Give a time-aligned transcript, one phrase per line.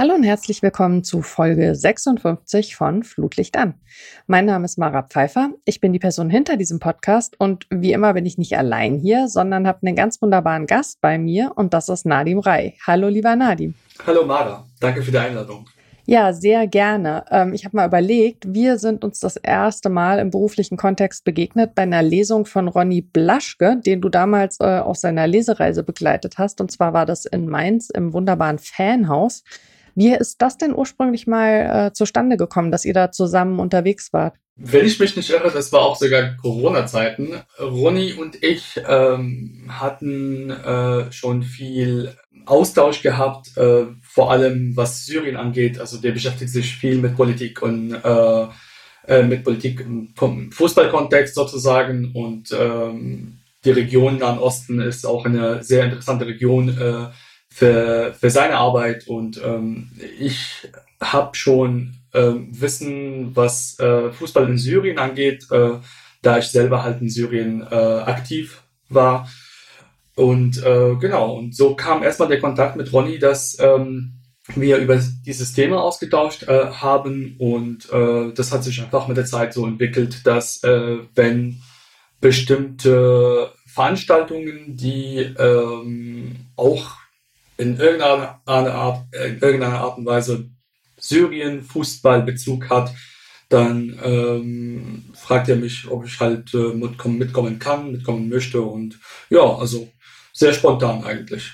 [0.00, 3.74] Hallo und herzlich willkommen zu Folge 56 von Flutlicht an.
[4.26, 5.50] Mein Name ist Mara Pfeiffer.
[5.66, 9.28] Ich bin die Person hinter diesem Podcast und wie immer bin ich nicht allein hier,
[9.28, 12.78] sondern habe einen ganz wunderbaren Gast bei mir und das ist Nadim Rai.
[12.86, 13.74] Hallo lieber Nadim.
[14.06, 15.66] Hallo Mara, danke für die Einladung.
[16.06, 17.26] Ja, sehr gerne.
[17.30, 21.74] Ähm, ich habe mal überlegt, wir sind uns das erste Mal im beruflichen Kontext begegnet
[21.74, 26.62] bei einer Lesung von Ronny Blaschke, den du damals äh, auf seiner Lesereise begleitet hast.
[26.62, 29.44] Und zwar war das in Mainz im wunderbaren Fanhaus.
[29.94, 34.34] Wie ist das denn ursprünglich mal äh, zustande gekommen, dass ihr da zusammen unterwegs wart?
[34.62, 37.40] Wenn ich mich nicht irre, das war auch sogar Corona-Zeiten.
[37.58, 42.14] Ronny und ich ähm, hatten äh, schon viel
[42.44, 45.80] Austausch gehabt, äh, vor allem was Syrien angeht.
[45.80, 48.46] Also der beschäftigt sich viel mit Politik und äh,
[49.06, 50.12] äh mit Politik im
[50.52, 52.12] Fußballkontext sozusagen.
[52.12, 57.06] Und ähm, die Region Nahen Osten ist auch eine sehr interessante Region äh,
[57.52, 60.68] für, für seine Arbeit und ähm, ich
[61.00, 65.72] habe schon äh, Wissen, was äh, Fußball in Syrien angeht, äh,
[66.22, 69.28] da ich selber halt in Syrien äh, aktiv war.
[70.14, 74.12] Und äh, genau, und so kam erstmal der Kontakt mit Ronny, dass ähm,
[74.54, 79.24] wir über dieses Thema ausgetauscht äh, haben und äh, das hat sich einfach mit der
[79.24, 81.62] Zeit so entwickelt, dass äh, wenn
[82.20, 86.99] bestimmte Veranstaltungen, die ähm, auch
[87.60, 90.50] in irgendeiner Art, in irgendeiner Art und Weise
[90.98, 92.92] Syrien Fußballbezug hat,
[93.48, 98.98] dann ähm, fragt er mich, ob ich halt äh, mitkommen, mitkommen kann, mitkommen möchte und
[99.28, 99.88] ja, also
[100.32, 101.52] sehr spontan eigentlich.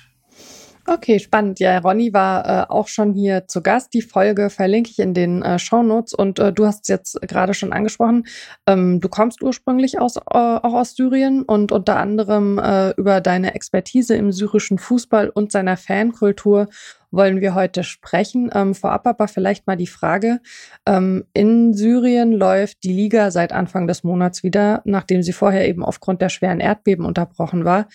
[0.89, 1.59] Okay, spannend.
[1.59, 3.93] Ja, Ronny war äh, auch schon hier zu Gast.
[3.93, 7.21] Die Folge verlinke ich in den äh, Show Notes und äh, du hast es jetzt
[7.23, 8.25] gerade schon angesprochen.
[8.69, 13.57] Ähm, du kommst ursprünglich aus, äh, auch aus Syrien und unter anderem äh, über deine
[13.57, 16.69] Expertise im syrischen Fußball und seiner Fankultur
[17.11, 18.51] wollen wir heute sprechen.
[18.55, 20.41] Ähm, vorab aber vielleicht mal die Frage.
[20.87, 25.85] Ähm, in Syrien läuft die Liga seit Anfang des Monats wieder, nachdem sie vorher eben
[25.85, 27.89] aufgrund der schweren Erdbeben unterbrochen war.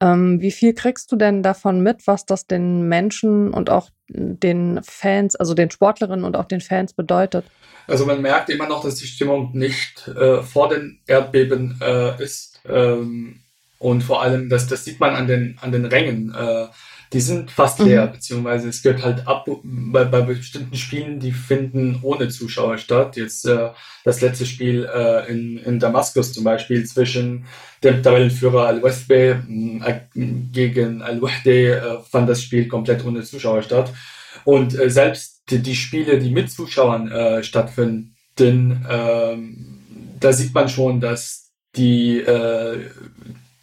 [0.00, 4.80] Ähm, wie viel kriegst du denn davon mit, was das den Menschen und auch den
[4.82, 7.44] Fans, also den Sportlerinnen und auch den Fans bedeutet?
[7.88, 12.60] Also man merkt immer noch, dass die Stimmung nicht äh, vor den Erdbeben äh, ist.
[12.68, 13.40] Ähm,
[13.78, 16.34] und vor allem, das, das sieht man an den, an den Rängen.
[16.34, 16.66] Äh,
[17.12, 18.12] die sind fast leer, mhm.
[18.12, 23.16] beziehungsweise es gibt halt ab bei, bei bestimmten Spielen, die finden ohne Zuschauer statt.
[23.16, 23.70] Jetzt äh,
[24.04, 27.46] das letzte Spiel äh, in, in Damaskus zum Beispiel zwischen
[27.82, 29.42] dem Tabellenführer Al-Westbe
[29.84, 30.00] äh,
[30.52, 33.92] gegen Al-Wahde äh, fand das Spiel komplett ohne Zuschauer statt.
[34.44, 39.36] Und äh, selbst die, die Spiele, die mit Zuschauern äh, stattfinden, äh,
[40.20, 42.90] da sieht man schon, dass die, äh,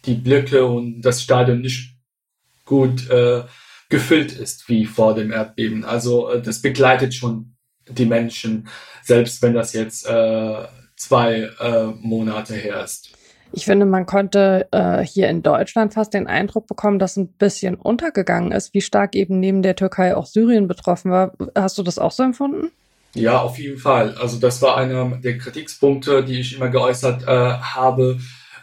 [0.04, 1.95] die Blöcke und das Stadion nicht
[2.66, 3.44] gut äh,
[3.88, 5.84] gefüllt ist wie vor dem Erdbeben.
[5.84, 7.56] Also äh, das begleitet schon
[7.88, 8.68] die Menschen,
[9.02, 10.64] selbst wenn das jetzt äh,
[10.96, 13.12] zwei äh, Monate her ist.
[13.52, 17.76] Ich finde, man konnte äh, hier in Deutschland fast den Eindruck bekommen, dass ein bisschen
[17.76, 21.32] untergegangen ist, wie stark eben neben der Türkei auch Syrien betroffen war.
[21.54, 22.72] Hast du das auch so empfunden?
[23.14, 24.14] Ja, auf jeden Fall.
[24.20, 28.18] Also das war einer der Kritikpunkte, die ich immer geäußert äh, habe.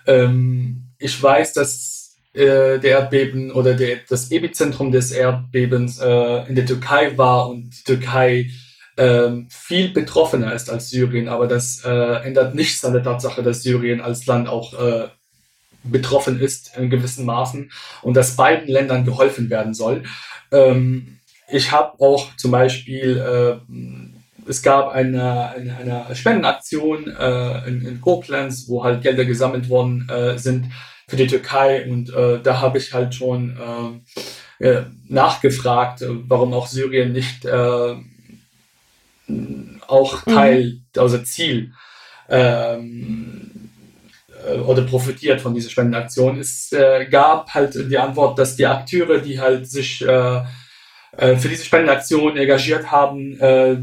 [0.05, 2.02] Ähm, ich weiß, dass
[2.33, 7.69] äh, der Erdbeben oder der, das Epizentrum des Erdbebens äh, in der Türkei war und
[7.69, 8.49] die Türkei
[8.95, 13.63] äh, viel betroffener ist als Syrien, aber das äh, ändert nichts an der Tatsache, dass
[13.63, 15.07] Syrien als Land auch äh,
[15.83, 17.71] betroffen ist in gewissen Maßen
[18.01, 20.03] und dass beiden Ländern geholfen werden soll.
[20.51, 21.19] Ähm,
[21.51, 23.61] ich habe auch zum Beispiel,
[24.47, 30.07] es gab eine, eine, eine Spendenaktion äh, in, in Koblenz, wo halt Gelder gesammelt worden
[30.09, 30.65] äh, sind
[31.07, 31.89] für die Türkei.
[31.89, 33.57] Und äh, da habe ich halt schon
[34.59, 37.95] äh, äh, nachgefragt, warum auch Syrien nicht äh,
[39.87, 40.31] auch mhm.
[40.31, 41.01] Teil, mhm.
[41.01, 41.71] also Ziel
[42.29, 43.69] ähm,
[44.47, 46.39] äh, oder profitiert von dieser Spendenaktion.
[46.39, 50.41] Es äh, gab halt die Antwort, dass die Akteure, die halt sich äh,
[51.17, 53.77] äh, für diese Spendenaktion engagiert haben, äh,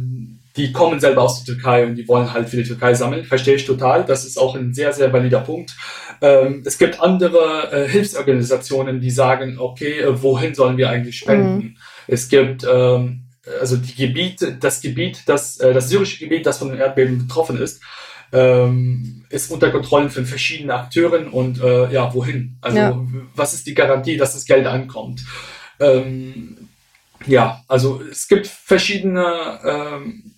[0.57, 3.25] die kommen selber aus der Türkei und die wollen halt für die Türkei sammeln.
[3.25, 4.05] Verstehe ich total.
[4.05, 5.77] Das ist auch ein sehr, sehr valider Punkt.
[6.23, 11.57] Ähm, es gibt andere äh, Hilfsorganisationen, die sagen, okay, äh, wohin sollen wir eigentlich spenden?
[11.57, 11.77] Mhm.
[12.07, 13.23] Es gibt ähm,
[13.61, 17.59] also die Gebiete, das Gebiet, das, äh, das syrische Gebiet, das von den Erdbeben betroffen
[17.59, 17.83] ist,
[18.33, 22.57] ähm, ist unter Kontrolle von verschiedenen Akteuren und äh, ja, wohin?
[22.61, 23.07] Also ja.
[23.35, 25.23] was ist die Garantie, dass das Geld ankommt?
[25.81, 26.69] Ähm,
[27.27, 30.30] ja, also es gibt verschiedene ähm,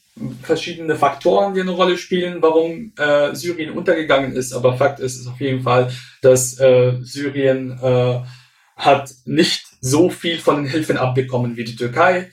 [0.43, 4.53] verschiedene Faktoren, die eine Rolle spielen, warum äh, Syrien untergegangen ist.
[4.53, 8.20] Aber Fakt ist, ist auf jeden Fall, dass äh, Syrien äh,
[8.76, 12.31] hat nicht so viel von den Hilfen abbekommen wie die Türkei.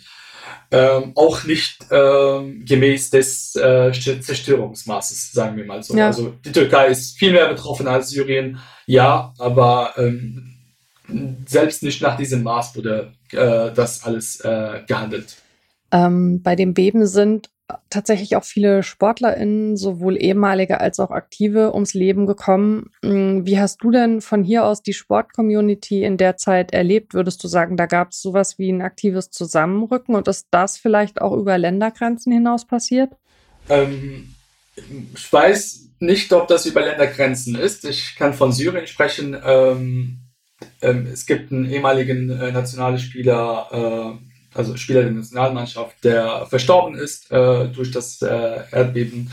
[0.72, 5.98] ähm, auch nicht ähm, gemäß des äh, Zerstörungsmaßes, sagen wir mal so.
[5.98, 6.08] Ja.
[6.08, 10.56] Also die Türkei ist viel mehr betroffen als Syrien, ja, aber ähm,
[11.48, 15.38] selbst nicht nach diesem Maß wurde äh, das alles äh, gehandelt.
[15.92, 17.50] Ähm, bei dem Beben sind
[17.90, 22.92] tatsächlich auch viele SportlerInnen, sowohl ehemalige als auch aktive, ums Leben gekommen.
[23.04, 27.14] Hm, wie hast du denn von hier aus die Sportcommunity in der Zeit erlebt?
[27.14, 31.22] Würdest du sagen, da gab es sowas wie ein aktives Zusammenrücken und ist das vielleicht
[31.22, 33.12] auch über Ländergrenzen hinaus passiert?
[33.70, 34.34] Ähm,
[35.16, 37.86] ich weiß nicht, ob das über Ländergrenzen ist.
[37.86, 39.38] Ich kann von Syrien sprechen.
[39.46, 40.20] Ähm,
[40.82, 44.29] ähm, es gibt einen ehemaligen äh, Nationalspieler, äh,
[44.60, 49.32] also Spieler der Nationalmannschaft, der verstorben ist äh, durch das äh, Erdbeben.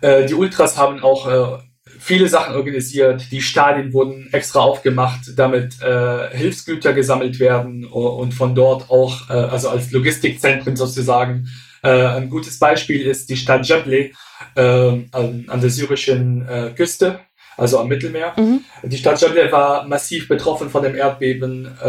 [0.00, 1.58] Äh, die Ultras haben auch äh,
[1.98, 3.30] viele Sachen organisiert.
[3.30, 9.34] Die Stadien wurden extra aufgemacht, damit äh, Hilfsgüter gesammelt werden und von dort auch, äh,
[9.34, 11.48] also als Logistikzentren sozusagen.
[11.82, 14.10] Ein gutes Beispiel ist die Stadt Jable
[14.56, 16.44] an, an der syrischen
[16.74, 17.20] Küste
[17.56, 18.34] also am Mittelmeer.
[18.36, 18.64] Mhm.
[18.82, 21.88] Die Stadt Jabal war massiv betroffen von dem Erdbeben äh,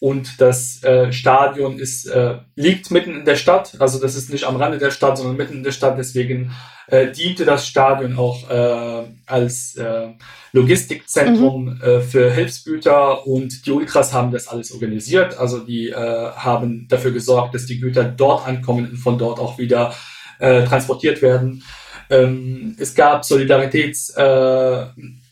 [0.00, 3.76] und das äh, Stadion ist, äh, liegt mitten in der Stadt.
[3.78, 5.98] Also das ist nicht am Rande der Stadt, sondern mitten in der Stadt.
[5.98, 6.52] Deswegen
[6.88, 10.08] äh, diente das Stadion auch äh, als äh,
[10.52, 11.80] Logistikzentrum mhm.
[11.82, 15.38] äh, für Hilfsgüter und die Ultras haben das alles organisiert.
[15.38, 19.58] Also die äh, haben dafür gesorgt, dass die Güter dort ankommen und von dort auch
[19.58, 19.94] wieder
[20.38, 21.62] äh, transportiert werden.
[22.10, 24.86] Ähm, es gab Solidaritäts, äh, äh,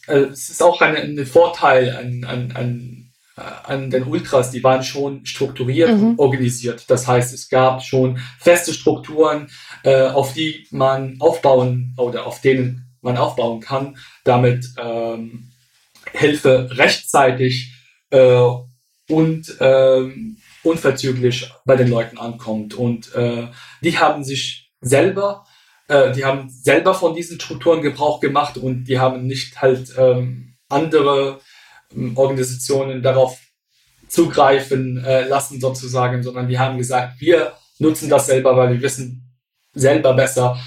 [0.06, 5.24] es ist auch ein, ein Vorteil an, an, an, an den Ultras, die waren schon
[5.26, 6.10] strukturiert mhm.
[6.10, 6.84] und organisiert.
[6.88, 9.48] Das heißt, es gab schon feste Strukturen,
[9.84, 15.50] äh, auf die man aufbauen oder auf denen man aufbauen kann, damit ähm,
[16.12, 17.74] Hilfe rechtzeitig
[18.10, 18.46] äh,
[19.08, 22.74] und ähm, unverzüglich bei den Leuten ankommt.
[22.74, 23.48] Und äh,
[23.82, 25.44] die haben sich selber
[25.93, 30.55] äh, die haben selber von diesen Strukturen Gebrauch gemacht und die haben nicht halt ähm,
[30.69, 31.41] andere
[31.94, 33.39] ähm, Organisationen darauf
[34.09, 39.37] zugreifen äh, lassen sozusagen, sondern die haben gesagt, wir nutzen das selber, weil wir wissen
[39.75, 40.59] selber besser,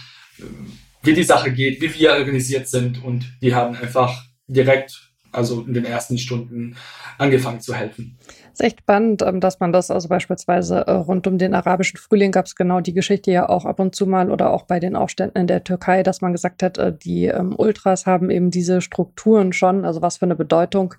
[1.02, 5.74] wie die Sache geht, wie wir organisiert sind und die haben einfach direkt, also in
[5.74, 6.76] den ersten Stunden
[7.18, 8.20] angefangen zu helfen
[8.56, 12.32] ist echt spannend, ähm, dass man das, also beispielsweise äh, rund um den arabischen Frühling
[12.32, 14.96] gab es genau die Geschichte ja auch ab und zu mal oder auch bei den
[14.96, 18.82] Aufständen in der Türkei, dass man gesagt hat, äh, die ähm, Ultras haben eben diese
[18.82, 20.96] Strukturen schon, also was für eine Bedeutung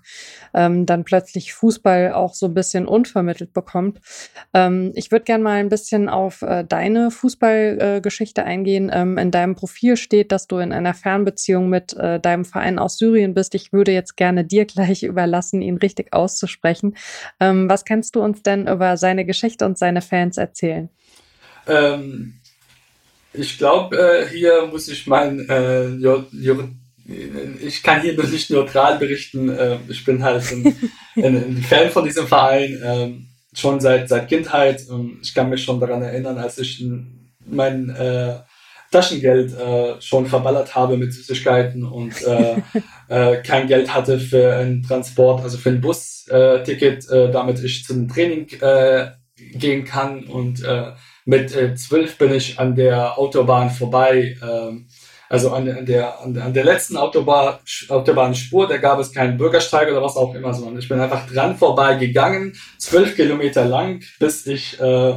[0.53, 3.99] ähm, dann plötzlich Fußball auch so ein bisschen unvermittelt bekommt.
[4.93, 8.89] ich würde gerne mal ein bisschen auf äh, deine Fußballgeschichte eingehen.
[8.89, 13.55] in deinem Profil steht, dass du in einer Fernbeziehung mit deinem Verein aus Syrien bist.
[13.55, 16.95] Ich würde jetzt gerne dir gleich überlassen, ihn richtig auszusprechen.
[17.47, 20.89] Ähm, was kannst du uns denn über seine Geschichte und seine Fans erzählen?
[21.67, 22.39] Ähm,
[23.33, 25.89] ich glaube, äh, hier muss ich mein, äh,
[27.61, 29.49] ich kann hier nur nicht neutral berichten.
[29.49, 30.75] Äh, ich bin halt ein,
[31.15, 34.85] ein, ein, Fan von diesem Verein, ähm, schon seit, seit Kindheit.
[35.21, 36.83] ich kann mich schon daran erinnern, als ich
[37.45, 38.35] mein äh,
[38.91, 42.55] Taschengeld äh, schon verballert habe mit Süßigkeiten und äh,
[43.09, 48.07] äh, kein Geld hatte für einen Transport, also für ein Busticket, äh, damit ich zum
[48.07, 49.11] Training äh,
[49.53, 50.23] gehen kann.
[50.25, 50.91] Und äh,
[51.25, 54.71] mit äh, zwölf bin ich an der Autobahn vorbei, äh,
[55.29, 57.57] also an, an, der, an, der, an der letzten Autobahn,
[57.89, 61.57] Autobahnspur, da gab es keinen Bürgersteig oder was auch immer, sondern ich bin einfach dran
[61.57, 65.15] vorbei gegangen, zwölf Kilometer lang, bis ich äh,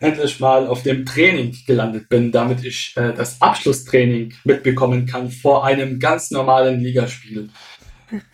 [0.00, 5.64] endlich mal auf dem Training gelandet bin, damit ich äh, das Abschlusstraining mitbekommen kann vor
[5.64, 7.50] einem ganz normalen Ligaspiel.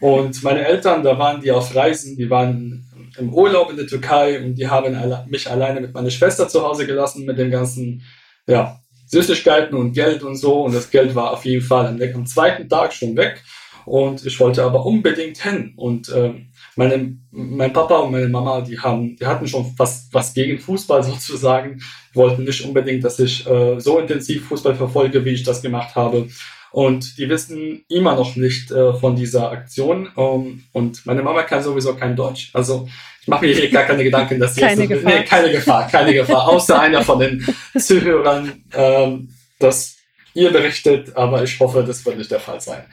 [0.01, 4.41] Und meine Eltern, da waren die auf Reisen, die waren im Urlaub in der Türkei
[4.41, 8.03] und die haben alle, mich alleine mit meiner Schwester zu Hause gelassen mit den ganzen
[8.47, 10.65] ja, Süßigkeiten und Geld und so.
[10.65, 13.43] Und das Geld war auf jeden Fall am, am zweiten Tag schon weg.
[13.85, 15.75] Und ich wollte aber unbedingt hin.
[15.77, 20.35] Und ähm, meine, mein Papa und meine Mama, die haben, die hatten schon fast was
[20.35, 21.81] gegen Fußball sozusagen,
[22.13, 26.29] wollten nicht unbedingt, dass ich äh, so intensiv Fußball verfolge, wie ich das gemacht habe.
[26.71, 30.09] Und die wissen immer noch nicht äh, von dieser Aktion.
[30.17, 32.51] Ähm, und meine Mama kann sowieso kein Deutsch.
[32.53, 32.89] Also
[33.23, 35.13] ich mache mir hier gar keine Gedanken, dass sie keine jetzt, Gefahr.
[35.13, 36.49] Nee, keine Gefahr, keine Gefahr.
[36.49, 37.47] Außer einer von den
[37.79, 39.29] Zuhörern, ähm,
[39.61, 39.97] das
[40.35, 42.85] ihr berichtet, aber ich hoffe, das wird nicht der Fall sein.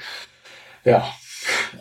[0.86, 1.12] Ja.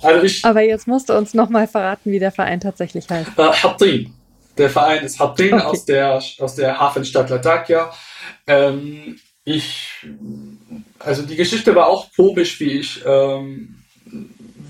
[0.03, 3.31] Also ich, Aber jetzt musst du uns nochmal verraten, wie der Verein tatsächlich heißt.
[3.37, 4.15] Äh, Hattin.
[4.57, 5.65] Der Verein ist Hattin okay.
[5.65, 7.93] aus, der, aus der Hafenstadt Latakia.
[8.47, 10.07] Ähm, ich,
[10.99, 13.77] also die Geschichte war auch komisch, wie ich, ähm,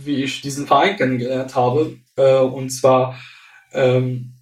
[0.04, 1.98] wie ich diesen Verein kennengelernt habe.
[2.16, 3.18] Äh, und zwar,
[3.72, 4.34] ähm,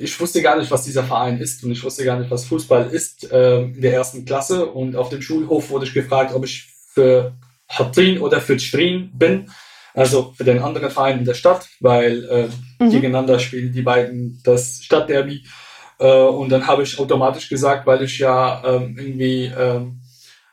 [0.00, 2.88] ich wusste gar nicht, was dieser Verein ist und ich wusste gar nicht, was Fußball
[2.90, 4.66] ist äh, in der ersten Klasse.
[4.66, 7.36] Und auf dem Schulhof wurde ich gefragt, ob ich für
[7.68, 9.50] Hatrin oder für Strin bin,
[9.94, 12.24] also für den anderen Verein in der Stadt, weil
[12.78, 12.90] äh, mhm.
[12.90, 15.44] gegeneinander spielen die beiden das Stadtderby.
[15.98, 20.00] Äh, und dann habe ich automatisch gesagt, weil ich ja ähm, irgendwie ähm,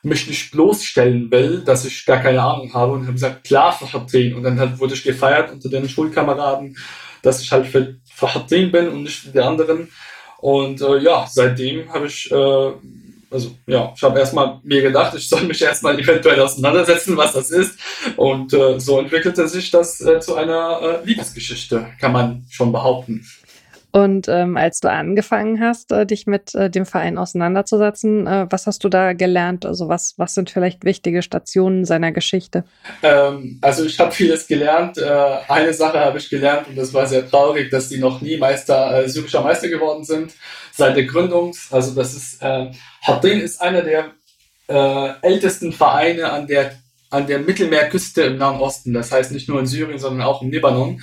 [0.02, 3.92] mich nicht bloßstellen will, dass ich gar keine Ahnung habe und habe gesagt, klar für
[3.92, 4.36] Hatrin.
[4.36, 6.78] Und dann halt wurde ich gefeiert unter den Schulkameraden,
[7.22, 9.90] dass ich halt für Fahrradin bin und nicht wie die anderen.
[10.38, 12.72] Und äh, ja, seitdem habe ich, äh,
[13.34, 17.50] also ja, ich habe erstmal mir gedacht, ich soll mich erstmal eventuell auseinandersetzen, was das
[17.50, 17.80] ist.
[18.16, 23.26] Und äh, so entwickelte sich das äh, zu einer äh, Liebesgeschichte, kann man schon behaupten.
[23.96, 28.66] Und ähm, als du angefangen hast, äh, dich mit äh, dem Verein auseinanderzusetzen, äh, was
[28.66, 29.68] hast du da gelernt?
[29.68, 32.64] Also was, was sind vielleicht wichtige Stationen seiner Geschichte?
[33.04, 34.98] Ähm, also ich habe vieles gelernt.
[34.98, 38.38] Äh, eine Sache habe ich gelernt und das war sehr traurig, dass die noch nie
[38.38, 40.34] Meister, äh, syrischer Meister geworden sind
[40.72, 41.56] seit der Gründung.
[41.70, 42.72] Also das ist, äh,
[43.04, 44.06] Hatrin ist einer der
[44.70, 46.72] äh, ältesten Vereine an der
[47.12, 48.92] an der Mittelmeerküste im Nahen Osten.
[48.92, 51.00] Das heißt nicht nur in Syrien, sondern auch im Libanon.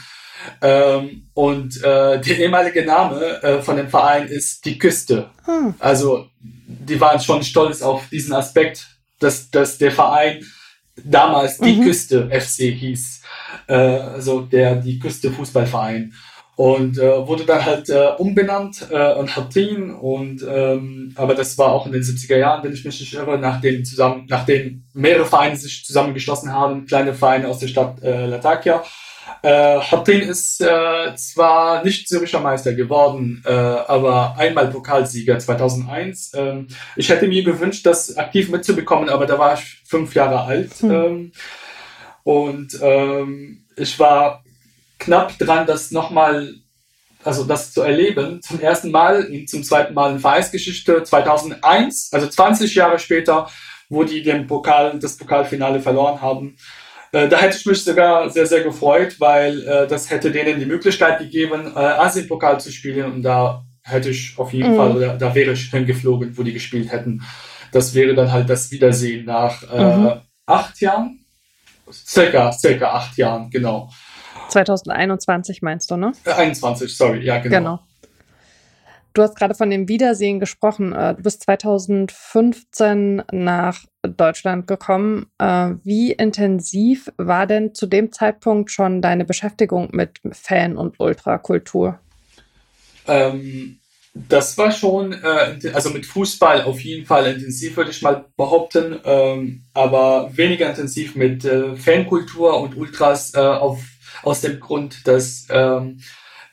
[0.62, 5.30] Ähm, und äh, der ehemalige Name äh, von dem Verein ist die Küste.
[5.44, 5.74] Hm.
[5.78, 8.86] Also die waren schon stolz auf diesen Aspekt,
[9.18, 10.44] dass, dass der Verein
[11.04, 11.84] damals die mhm.
[11.84, 13.22] Küste FC hieß.
[13.68, 16.12] Äh, also der die Küste Fußballverein.
[16.56, 19.92] Und äh, wurde dann halt äh, umbenannt äh, und Hattin.
[19.92, 23.38] Und ähm, aber das war auch in den 70er Jahren, wenn ich mich nicht irre,
[23.38, 28.82] nachdem zusammen, nachdem mehrere Vereine sich zusammengeschlossen haben, kleine Vereine aus der Stadt äh, Latakia
[29.42, 36.32] äh, Hattin ist äh, zwar nicht syrischer Meister geworden, äh, aber einmal Pokalsieger 2001.
[36.34, 40.82] Ähm, ich hätte mir gewünscht, das aktiv mitzubekommen, aber da war ich fünf Jahre alt.
[40.82, 40.90] Mhm.
[40.90, 41.32] Ähm,
[42.22, 44.44] und ähm, ich war
[44.98, 46.54] knapp dran, das nochmal,
[47.24, 48.42] also das zu erleben.
[48.42, 53.48] Zum ersten Mal zum zweiten Mal in Vereinsgeschichte 2001, also 20 Jahre später,
[53.88, 56.56] wo die den Pokal, das Pokalfinale verloren haben.
[57.12, 60.66] Äh, da hätte ich mich sogar sehr, sehr gefreut, weil äh, das hätte denen die
[60.66, 64.76] Möglichkeit gegeben, äh, Asien-Pokal zu spielen und da hätte ich auf jeden mhm.
[64.76, 67.22] Fall, oder da wäre ich hingeflogen, wo die gespielt hätten.
[67.72, 70.20] Das wäre dann halt das Wiedersehen nach äh, mhm.
[70.46, 71.24] acht Jahren?
[71.90, 73.90] Circa, circa acht Jahren, genau.
[74.48, 76.12] 2021 meinst du, ne?
[76.24, 77.56] 21, sorry, ja, genau.
[77.56, 77.80] Genau.
[79.12, 80.92] Du hast gerade von dem Wiedersehen gesprochen.
[80.92, 83.84] Äh, du bist 2015 nach
[84.20, 85.26] Deutschland gekommen.
[85.38, 91.98] Äh, wie intensiv war denn zu dem Zeitpunkt schon deine Beschäftigung mit Fan- und Ultrakultur?
[93.06, 93.80] Ähm,
[94.12, 98.98] das war schon, äh, also mit Fußball auf jeden Fall intensiv, würde ich mal behaupten,
[99.04, 103.82] ähm, aber weniger intensiv mit äh, Fankultur und Ultras äh, auf,
[104.22, 106.00] aus dem Grund, dass ähm,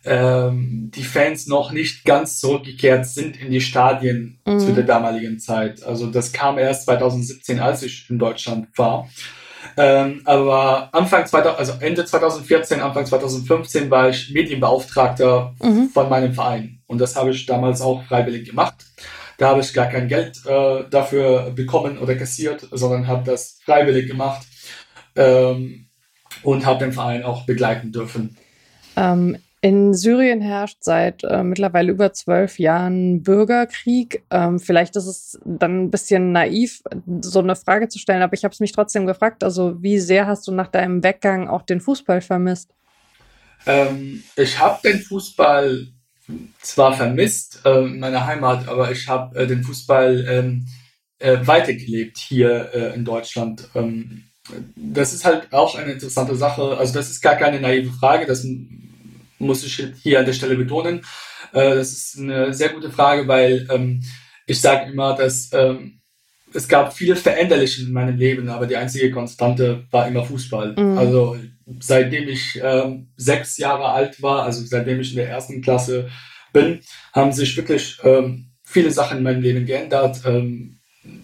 [0.08, 4.60] ähm, die Fans noch nicht ganz zurückgekehrt sind in die Stadien mhm.
[4.60, 5.84] zu der damaligen Zeit.
[5.84, 9.10] Also das kam erst 2017, als ich in Deutschland war.
[9.76, 15.90] Ähm, aber Anfang 2000, also Ende 2014, Anfang 2015 war ich Medienbeauftragter mhm.
[15.90, 16.80] von meinem Verein.
[16.88, 18.76] Und das habe ich damals auch freiwillig gemacht.
[19.38, 24.08] Da habe ich gar kein Geld äh, dafür bekommen oder kassiert, sondern habe das freiwillig
[24.08, 24.48] gemacht
[25.16, 25.88] ähm,
[26.44, 28.38] und habe den Verein auch begleiten dürfen.
[28.96, 34.24] Ähm, in Syrien herrscht seit äh, mittlerweile über zwölf Jahren Bürgerkrieg.
[34.30, 36.84] Ähm, vielleicht ist es dann ein bisschen naiv,
[37.22, 39.44] so eine Frage zu stellen, aber ich habe es mich trotzdem gefragt.
[39.44, 42.72] Also, wie sehr hast du nach deinem Weggang auch den Fußball vermisst?
[43.66, 45.88] Ähm, ich habe den Fußball
[46.62, 50.68] zwar vermisst äh, in meiner Heimat, aber ich habe äh, den Fußball ähm,
[51.18, 53.70] äh, weitergelebt hier äh, in Deutschland.
[53.74, 54.26] Ähm,
[54.76, 56.78] das ist halt auch eine interessante Sache.
[56.78, 58.28] Also, das ist gar keine naive Frage.
[58.28, 58.46] Das
[59.40, 61.00] muss ich hier an der Stelle betonen.
[61.54, 64.04] Äh, das ist eine sehr gute Frage, weil ähm,
[64.46, 66.00] ich sage immer, dass ähm,
[66.54, 70.76] es gab viele Veränderliche in meinem Leben, aber die einzige Konstante war immer Fußball.
[70.78, 70.98] Mhm.
[70.98, 71.38] Also
[71.80, 76.10] seitdem ich ähm, sechs Jahre alt war, also seitdem ich in der ersten Klasse
[76.54, 76.80] bin,
[77.14, 80.22] haben sich wirklich ähm, viele Sachen in meinem Leben geändert.
[80.26, 80.80] Ähm,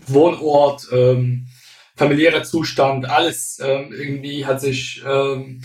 [0.08, 1.48] Wohnort, ähm,
[1.96, 5.62] familiärer Zustand, alles ähm, irgendwie hat sich ähm,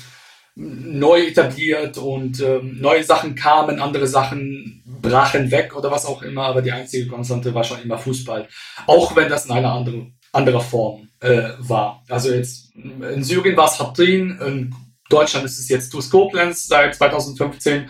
[0.59, 6.47] neu etabliert und ähm, neue Sachen kamen, andere Sachen brachen weg oder was auch immer,
[6.47, 8.49] aber die einzige Konstante war schon immer Fußball.
[8.87, 12.03] Auch wenn das in einer anderen anderer Form äh, war.
[12.09, 14.75] Also jetzt in Syrien war es Hatrin, in
[15.09, 17.89] Deutschland ist es jetzt TuS Koblenz seit 2015.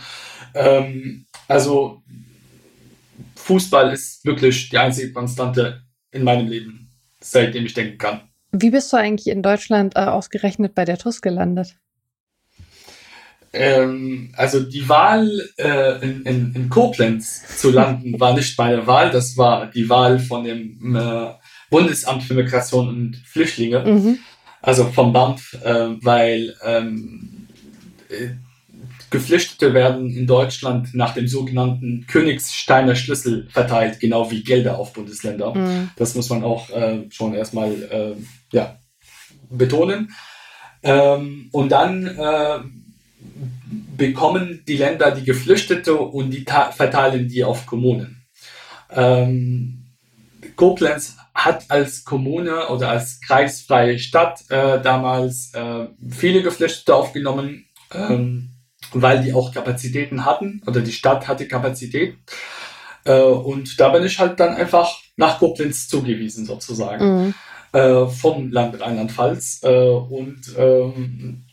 [0.55, 2.03] Ähm, also
[3.37, 5.83] Fußball ist wirklich die einzige Konstante
[6.13, 8.21] in meinem Leben, seitdem ich denken kann.
[8.53, 11.77] Wie bist du eigentlich in Deutschland äh, ausgerechnet bei der TUS gelandet?
[13.53, 19.11] Ähm, also die Wahl äh, in, in, in Koblenz zu landen war nicht meine Wahl,
[19.11, 21.31] das war die Wahl von dem äh,
[21.71, 24.19] Bundesamt für Migration und Flüchtlinge, mhm.
[24.61, 27.49] also vom BAMF, äh, weil ähm,
[28.11, 28.29] äh,
[29.11, 35.55] Geflüchtete werden in Deutschland nach dem sogenannten Königssteiner Schlüssel verteilt, genau wie Gelder auf Bundesländer.
[35.55, 35.91] Mhm.
[35.97, 38.15] Das muss man auch äh, schon erstmal äh,
[38.53, 38.79] ja,
[39.49, 40.13] betonen.
[40.83, 42.07] Ähm, und dann
[43.97, 48.27] bekommen die Länder die Geflüchtete und die verteilen die auf Kommunen.
[48.91, 49.87] Ähm,
[50.57, 57.67] Koblenz hat als Kommune oder als kreisfreie Stadt äh, damals äh, viele Geflüchtete aufgenommen.
[57.93, 58.51] Ähm,
[58.93, 62.17] weil die auch Kapazitäten hatten oder die Stadt hatte Kapazität.
[63.05, 67.35] Äh, und da bin ich halt dann einfach nach Koblenz zugewiesen sozusagen mhm.
[67.73, 69.61] äh, vom Land Rheinland-Pfalz.
[69.63, 71.45] Äh, und ähm,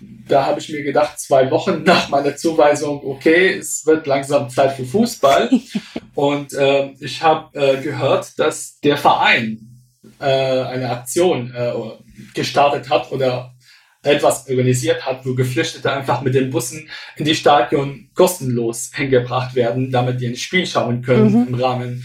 [0.00, 4.72] da habe ich mir gedacht, zwei Wochen nach meiner Zuweisung, okay, es wird langsam Zeit
[4.72, 5.50] für Fußball.
[6.14, 9.60] und äh, ich habe äh, gehört, dass der Verein
[10.20, 11.72] äh, eine Aktion äh,
[12.34, 13.54] gestartet hat oder
[14.02, 19.90] etwas organisiert hat, wo Geflüchtete einfach mit den Bussen in die Stadion kostenlos hingebracht werden,
[19.90, 21.48] damit die ein Spiel schauen können mhm.
[21.48, 22.04] im Rahmen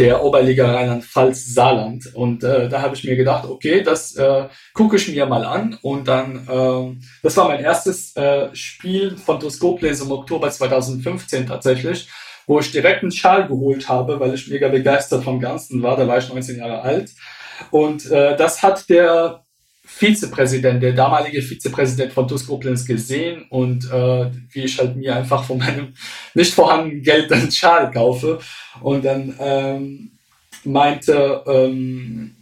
[0.00, 2.14] der Oberliga Rheinland-Pfalz Saarland.
[2.14, 5.78] Und äh, da habe ich mir gedacht, okay, das äh, gucke ich mir mal an.
[5.82, 12.08] Und dann, äh, das war mein erstes äh, Spiel von Toskoples im Oktober 2015 tatsächlich,
[12.46, 15.98] wo ich direkt einen Schal geholt habe, weil ich mega begeistert vom Ganzen war.
[15.98, 17.10] Da war ich 19 Jahre alt.
[17.70, 19.44] Und äh, das hat der
[19.96, 25.44] Vizepräsident, der damalige Vizepräsident von TUS Koblenz gesehen und äh, wie ich halt mir einfach
[25.44, 25.94] von meinem
[26.34, 28.38] nicht vorhandenen Geld einen Schal kaufe
[28.80, 30.10] und dann ähm,
[30.64, 32.34] meinte, ähm,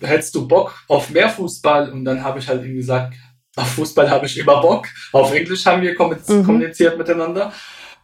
[0.00, 1.90] hättest du Bock auf mehr Fußball?
[1.90, 3.14] Und dann habe ich halt ihm gesagt,
[3.56, 4.86] auf Fußball habe ich immer Bock.
[5.12, 6.44] Auf Englisch haben wir mhm.
[6.44, 6.98] kommuniziert mhm.
[6.98, 7.52] miteinander.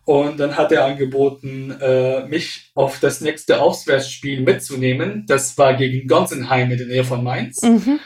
[0.05, 5.25] Und dann hat er angeboten, äh, mich auf das nächste Auswärtsspiel mitzunehmen.
[5.27, 7.63] Das war gegen Gonsenheim in der Nähe von Mainz.
[7.63, 8.01] Mhm.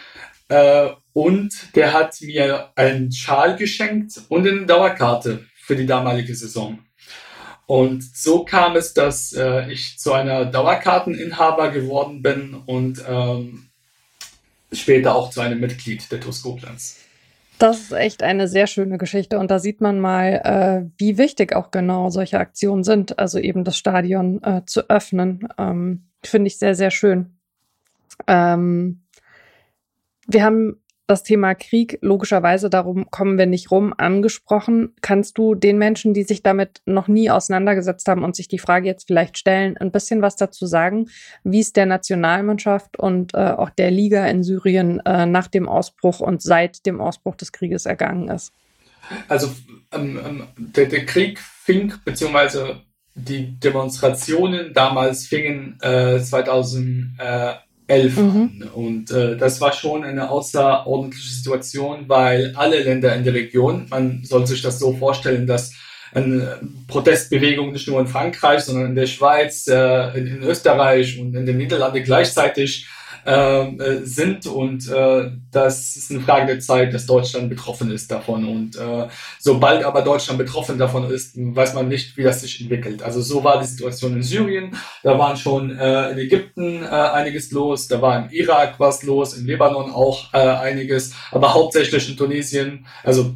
[0.49, 6.79] Äh, und der hat mir einen Schal geschenkt und eine Dauerkarte für die damalige Saison.
[7.67, 13.69] Und so kam es, dass äh, ich zu einer Dauerkarteninhaber geworden bin und ähm,
[14.73, 16.43] später auch zu einem Mitglied der TuS.
[17.59, 21.55] Das ist echt eine sehr schöne Geschichte und da sieht man mal, äh, wie wichtig
[21.55, 25.49] auch genau solche Aktionen sind, also eben das Stadion äh, zu öffnen.
[25.59, 27.39] Ähm, Finde ich sehr, sehr schön.
[28.27, 29.03] Ähm,
[30.29, 34.95] wir haben das Thema Krieg logischerweise, darum kommen wir nicht rum, angesprochen.
[35.01, 38.87] Kannst du den Menschen, die sich damit noch nie auseinandergesetzt haben und sich die Frage
[38.87, 41.09] jetzt vielleicht stellen, ein bisschen was dazu sagen,
[41.45, 46.21] wie es der Nationalmannschaft und äh, auch der Liga in Syrien äh, nach dem Ausbruch
[46.21, 48.53] und seit dem Ausbruch des Krieges ergangen ist?
[49.29, 49.49] Also
[49.93, 52.83] ähm, ähm der, der, Krieg fing, beziehungsweise
[53.15, 57.19] die Demonstrationen damals fingen äh, 2000.
[57.19, 57.55] Äh,
[57.89, 58.69] elf mhm.
[58.75, 64.23] Und äh, das war schon eine außerordentliche Situation, weil alle Länder in der Region, man
[64.25, 65.73] soll sich das so vorstellen, dass
[66.15, 71.35] eine Protestbewegung nicht nur in Frankreich, sondern in der Schweiz, äh, in, in Österreich und
[71.35, 72.87] in den Niederlanden gleichzeitig
[73.29, 78.47] äh, sind und äh, das ist eine Frage der Zeit, dass Deutschland betroffen ist davon
[78.47, 83.03] und äh, sobald aber Deutschland betroffen davon ist, weiß man nicht, wie das sich entwickelt.
[83.03, 87.51] Also so war die Situation in Syrien, da waren schon äh, in Ägypten äh, einiges
[87.51, 92.17] los, da war im Irak was los, in Libanon auch äh, einiges, aber hauptsächlich in
[92.17, 93.35] Tunesien, also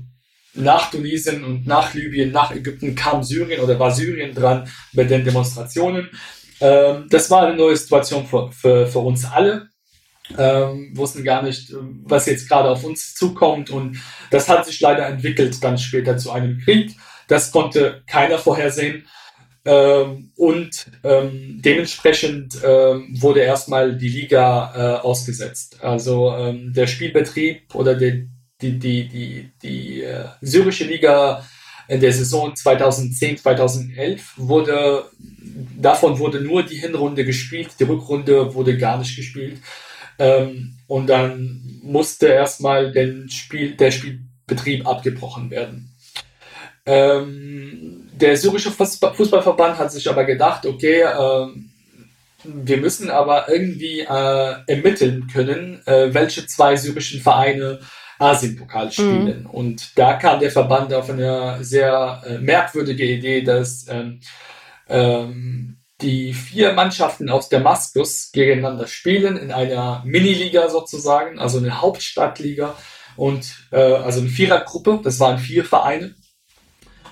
[0.54, 5.24] nach Tunesien und nach Libyen, nach Ägypten kam Syrien oder war Syrien dran mit den
[5.24, 6.10] Demonstrationen.
[6.60, 9.71] Ähm, das war eine neue Situation für, für, für uns alle
[10.38, 13.70] ähm, wussten gar nicht, ähm, was jetzt gerade auf uns zukommt.
[13.70, 13.98] Und
[14.30, 16.96] das hat sich leider entwickelt dann später zu einem Krieg.
[17.28, 19.06] Das konnte keiner vorhersehen.
[19.64, 25.78] Ähm, und ähm, dementsprechend ähm, wurde erstmal die Liga äh, ausgesetzt.
[25.82, 28.28] Also ähm, der Spielbetrieb oder die,
[28.60, 31.44] die, die, die, die äh, syrische Liga
[31.88, 35.04] in der Saison 2010, 2011 wurde,
[35.76, 39.58] davon wurde nur die Hinrunde gespielt, die Rückrunde wurde gar nicht gespielt.
[40.22, 42.92] Ähm, und dann musste erstmal
[43.28, 45.92] Spiel, der Spielbetrieb abgebrochen werden.
[46.86, 51.46] Ähm, der syrische Fußballverband hat sich aber gedacht, okay, äh,
[52.44, 57.80] wir müssen aber irgendwie äh, ermitteln können, äh, welche zwei syrischen Vereine
[58.18, 58.90] Asienpokal mhm.
[58.90, 59.40] spielen.
[59.40, 59.50] Mhm.
[59.50, 64.20] Und da kam der Verband auf eine sehr äh, merkwürdige Idee, dass ähm,
[64.88, 72.76] ähm, die vier Mannschaften aus Damaskus gegeneinander spielen in einer Miniliga sozusagen, also eine Hauptstadtliga
[73.16, 75.00] und äh, also eine Vierergruppe.
[75.02, 76.14] Das waren vier Vereine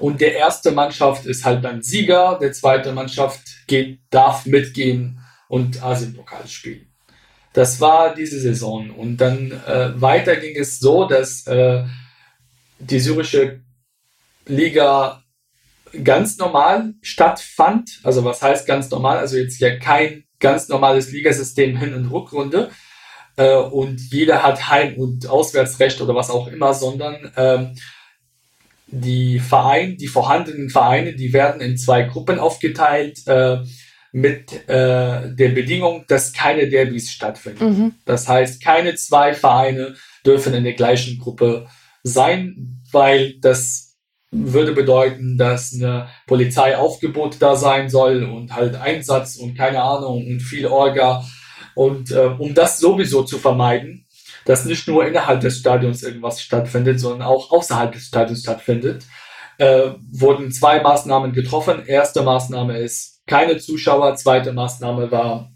[0.01, 5.83] Und der erste Mannschaft ist halt dann Sieger, der zweite Mannschaft geht, darf mitgehen und
[5.83, 6.87] Asienpokal spielen.
[7.53, 8.91] Das war diese Saison.
[8.91, 11.85] Und dann äh, weiter ging es so, dass äh,
[12.79, 13.61] die syrische
[14.47, 15.20] Liga
[16.05, 18.01] ganz normal stattfand.
[18.03, 19.19] Also was heißt ganz normal?
[19.19, 22.71] Also jetzt ja kein ganz normales Ligasystem Hin- und Rückrunde.
[23.37, 27.75] Äh, und jeder hat Heim- und Auswärtsrecht oder was auch immer, sondern ähm,
[28.87, 33.27] die Vereine, die vorhandenen Vereine, die werden in zwei Gruppen aufgeteilt.
[33.27, 33.59] Äh,
[34.13, 37.65] mit äh, der Bedingung, dass keine Derbys stattfinden.
[37.65, 37.95] Mhm.
[38.05, 39.95] Das heißt, keine zwei Vereine
[40.27, 41.69] dürfen in der gleichen Gruppe
[42.03, 43.90] sein, weil das
[44.31, 50.41] würde bedeuten, dass eine Polizeiaufgebot da sein soll und halt Einsatz und keine Ahnung und
[50.41, 51.25] viel Orga.
[51.75, 54.07] Und äh, um das sowieso zu vermeiden,
[54.45, 59.05] dass nicht nur innerhalb des Stadions irgendwas stattfindet, sondern auch außerhalb des Stadions stattfindet,
[59.59, 61.85] äh, wurden zwei Maßnahmen getroffen.
[61.87, 64.17] Erste Maßnahme ist keine Zuschauer.
[64.17, 65.53] Zweite Maßnahme war,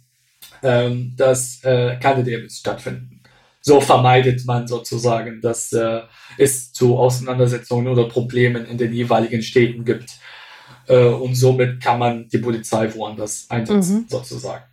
[0.62, 3.13] ähm, dass äh, keine Derbys stattfinden.
[3.66, 6.02] So vermeidet man sozusagen, dass äh,
[6.36, 10.18] es zu Auseinandersetzungen oder Problemen in den jeweiligen Städten gibt.
[10.86, 14.06] Äh, und somit kann man die Polizei woanders einsetzen, mhm.
[14.06, 14.64] sozusagen.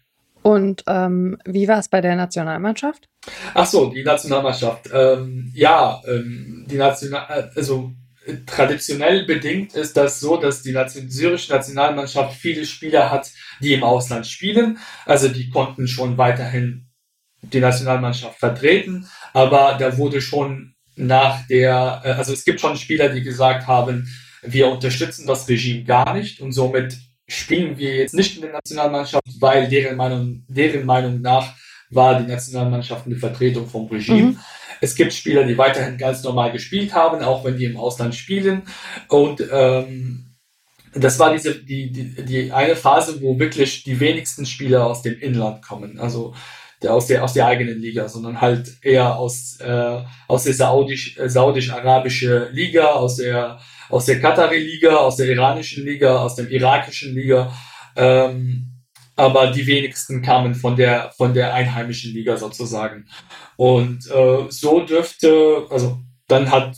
[0.42, 3.08] Und ähm, wie war es bei der Nationalmannschaft?
[3.54, 4.90] Ach so, die Nationalmannschaft.
[4.92, 7.94] Ähm, ja, ähm, die National, also
[8.46, 13.86] traditionell bedingt ist das so, dass die Nation syrische Nationalmannschaft viele Spieler hat, die im
[13.86, 14.80] Ausland spielen.
[15.06, 16.91] Also die konnten schon weiterhin
[17.42, 23.10] die Nationalmannschaft vertreten, aber da wurde schon nach der, äh, also es gibt schon Spieler,
[23.10, 24.08] die gesagt haben,
[24.44, 29.24] wir unterstützen das Regime gar nicht und somit spielen wir jetzt nicht in der Nationalmannschaft,
[29.40, 31.54] weil deren Meinung, deren Meinung nach
[31.90, 34.32] war die Nationalmannschaft eine Vertretung vom Regime.
[34.32, 34.40] Mhm.
[34.80, 38.64] Es gibt Spieler, die weiterhin ganz normal gespielt haben, auch wenn die im Ausland spielen.
[39.08, 40.36] Und ähm,
[40.94, 45.20] das war diese die, die, die eine Phase, wo wirklich die wenigsten Spieler aus dem
[45.20, 46.00] Inland kommen.
[46.00, 46.34] Also
[46.88, 52.50] aus der aus der eigenen Liga, sondern halt eher aus äh, aus der saudisch saudisch-arabische
[52.52, 57.54] Liga, aus der aus der Katari-Liga, aus der iranischen Liga, aus dem irakischen Liga.
[57.96, 58.72] Ähm,
[59.16, 63.08] aber die wenigsten kamen von der, von der einheimischen Liga sozusagen.
[63.58, 66.76] Und äh, so dürfte, also dann hat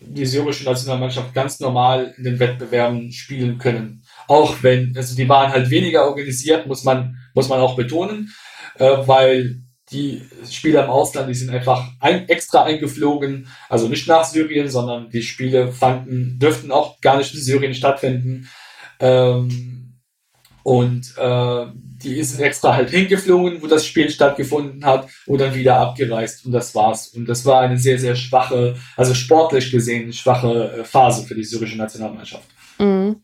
[0.00, 4.04] die syrische Nationalmannschaft ganz normal in den Wettbewerben spielen können.
[4.28, 8.32] Auch wenn, also die waren halt weniger organisiert, muss man, muss man auch betonen,
[8.78, 14.24] äh, weil die Spieler im Ausland, die sind einfach ein, extra eingeflogen, also nicht nach
[14.24, 18.48] Syrien, sondern die Spiele fanden, dürften auch gar nicht in Syrien stattfinden.
[18.98, 20.00] Ähm,
[20.64, 21.66] und äh,
[22.02, 26.50] die ist extra halt hingeflogen, wo das Spiel stattgefunden hat und dann wieder abgereist und
[26.50, 27.08] das war's.
[27.08, 31.44] Und das war eine sehr, sehr schwache, also sportlich gesehen schwache äh, Phase für die
[31.44, 32.48] syrische Nationalmannschaft.
[32.80, 33.22] Mhm.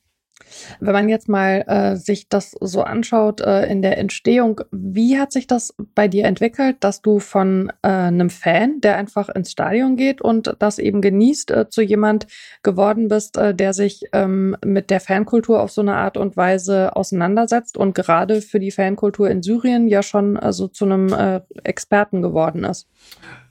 [0.81, 5.33] Wenn man jetzt mal äh, sich das so anschaut äh, in der Entstehung, wie hat
[5.33, 9.97] sich das bei dir entwickelt, dass du von äh, einem Fan, der einfach ins Stadion
[9.97, 12.27] geht und das eben genießt, äh, zu jemand
[12.63, 16.95] geworden bist, äh, der sich ähm, mit der Fankultur auf so eine Art und Weise
[16.97, 22.65] auseinandersetzt und gerade für die Fankultur in Syrien ja schon also zu einem Experten geworden
[22.65, 22.87] ist?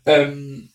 [0.06, 0.70] Ähm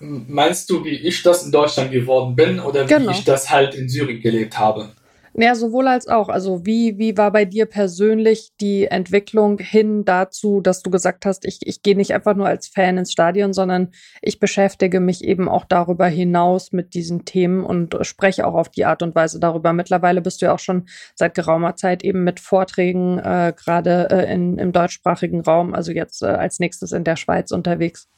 [0.00, 3.10] Meinst du, wie ich das in Deutschland geworden bin oder genau.
[3.10, 4.90] wie ich das halt in Syrien gelebt habe?
[5.40, 6.28] Ja, sowohl als auch.
[6.28, 11.44] Also wie, wie war bei dir persönlich die Entwicklung hin dazu, dass du gesagt hast,
[11.44, 15.48] ich, ich gehe nicht einfach nur als Fan ins Stadion, sondern ich beschäftige mich eben
[15.48, 19.72] auch darüber hinaus mit diesen Themen und spreche auch auf die Art und Weise darüber.
[19.72, 24.34] Mittlerweile bist du ja auch schon seit geraumer Zeit eben mit Vorträgen äh, gerade äh,
[24.34, 28.08] in, im deutschsprachigen Raum, also jetzt äh, als nächstes in der Schweiz unterwegs.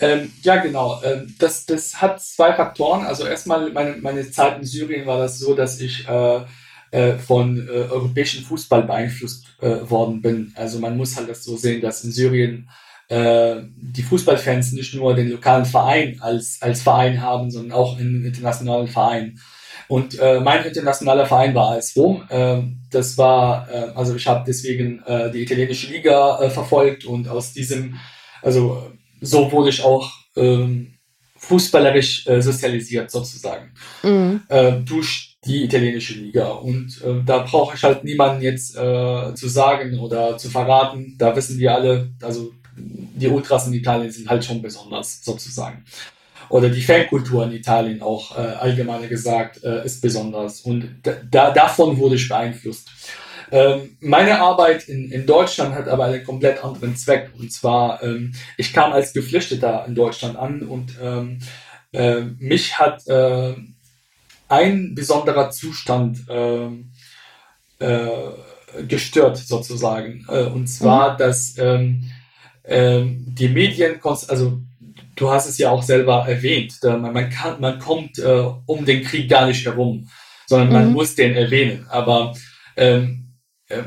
[0.00, 1.00] Ähm, ja, genau.
[1.02, 3.04] Ähm, das, das hat zwei Faktoren.
[3.04, 6.40] Also erstmal meine, meine Zeit in Syrien war das so, dass ich äh,
[6.90, 10.52] äh, von äh, europäischem Fußball beeinflusst äh, worden bin.
[10.56, 12.68] Also man muss halt das so sehen, dass in Syrien
[13.08, 18.24] äh, die Fußballfans nicht nur den lokalen Verein als, als Verein haben, sondern auch einen
[18.24, 19.38] internationalen Verein.
[19.88, 22.24] Und äh, mein internationaler Verein war AS Rom.
[22.28, 27.28] Äh, das war, äh, also ich habe deswegen äh, die italienische Liga äh, verfolgt und
[27.28, 27.96] aus diesem,
[28.42, 28.90] also
[29.26, 30.94] so wurde ich auch ähm,
[31.36, 34.42] fußballerisch äh, sozialisiert sozusagen mhm.
[34.48, 36.48] äh, durch die italienische Liga.
[36.48, 41.14] Und äh, da brauche ich halt niemanden jetzt äh, zu sagen oder zu verraten.
[41.18, 45.84] Da wissen wir alle, also die Ultras in Italien sind halt schon besonders sozusagen.
[46.48, 50.60] Oder die Fankultur in Italien auch äh, allgemein gesagt äh, ist besonders.
[50.60, 52.88] Und da, davon wurde ich beeinflusst.
[53.50, 57.30] Ähm, meine Arbeit in, in Deutschland hat aber einen komplett anderen Zweck.
[57.38, 61.38] Und zwar, ähm, ich kam als Geflüchteter in Deutschland an und ähm,
[61.92, 63.54] äh, mich hat äh,
[64.48, 66.68] ein besonderer Zustand äh,
[67.78, 68.32] äh,
[68.86, 70.24] gestört sozusagen.
[70.28, 71.18] Äh, und zwar, mhm.
[71.18, 72.10] dass ähm,
[72.64, 74.60] ähm, die Medien, also
[75.14, 79.02] du hast es ja auch selber erwähnt, man, man, kann, man kommt äh, um den
[79.02, 80.08] Krieg gar nicht herum,
[80.46, 80.92] sondern man mhm.
[80.92, 81.86] muss den erwähnen.
[81.88, 82.34] Aber
[82.76, 83.25] ähm, äh,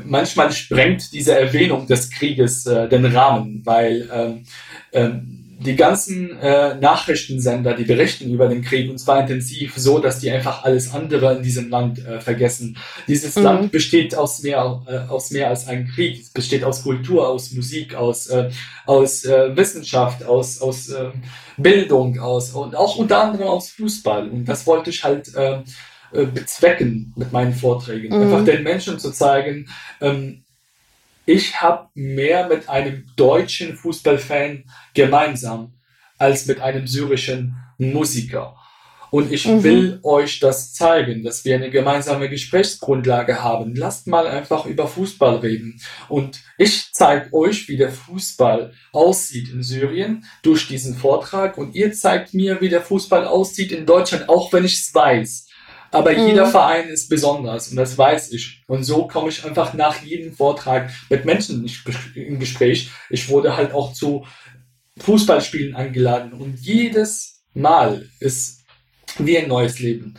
[0.04, 4.44] manchmal sprengt diese Erwähnung des Krieges äh, den Rahmen, weil ähm,
[4.92, 10.18] ähm, die ganzen äh, Nachrichtensender, die berichten über den Krieg und zwar intensiv, so dass
[10.18, 12.78] die einfach alles andere in diesem Land äh, vergessen.
[13.06, 13.42] Dieses mhm.
[13.42, 16.22] Land besteht aus mehr, äh, aus mehr als einem Krieg.
[16.22, 18.50] Es besteht aus Kultur, aus Musik, aus, äh,
[18.86, 21.10] aus äh, Wissenschaft, aus, aus äh,
[21.58, 24.30] Bildung, aus und auch unter anderem aus Fußball.
[24.30, 25.58] Und das wollte ich halt äh,
[26.12, 28.14] äh bezwecken mit meinen Vorträgen.
[28.14, 28.22] Mhm.
[28.22, 29.68] Einfach den Menschen zu zeigen,
[30.00, 30.44] ähm,
[31.26, 35.74] ich habe mehr mit einem deutschen Fußballfan gemeinsam
[36.18, 38.56] als mit einem syrischen Musiker.
[39.10, 39.62] Und ich mhm.
[39.64, 43.74] will euch das zeigen, dass wir eine gemeinsame Gesprächsgrundlage haben.
[43.74, 45.80] Lasst mal einfach über Fußball reden.
[46.08, 51.58] Und ich zeige euch, wie der Fußball aussieht in Syrien durch diesen Vortrag.
[51.58, 55.48] Und ihr zeigt mir, wie der Fußball aussieht in Deutschland, auch wenn ich es weiß.
[55.92, 56.28] Aber mhm.
[56.28, 58.62] jeder Verein ist besonders und das weiß ich.
[58.66, 61.66] Und so komme ich einfach nach jedem Vortrag mit Menschen
[62.14, 62.90] in Gespräch.
[63.08, 64.24] Ich wurde halt auch zu
[64.98, 68.64] Fußballspielen eingeladen und jedes Mal ist
[69.18, 70.14] wie ein neues Leben.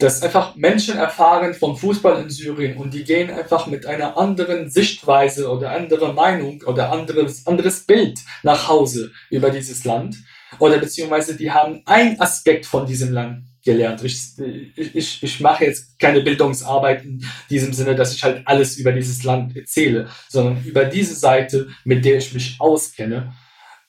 [0.00, 4.68] Dass einfach Menschen erfahren vom Fußball in Syrien und die gehen einfach mit einer anderen
[4.68, 10.16] Sichtweise oder anderer Meinung oder anderes, anderes Bild nach Hause über dieses Land.
[10.58, 14.04] Oder beziehungsweise die haben ein Aspekt von diesem Land gelernt.
[14.04, 14.32] Ich,
[14.76, 19.24] ich, ich mache jetzt keine Bildungsarbeit in diesem Sinne, dass ich halt alles über dieses
[19.24, 23.34] Land erzähle, sondern über diese Seite, mit der ich mich auskenne.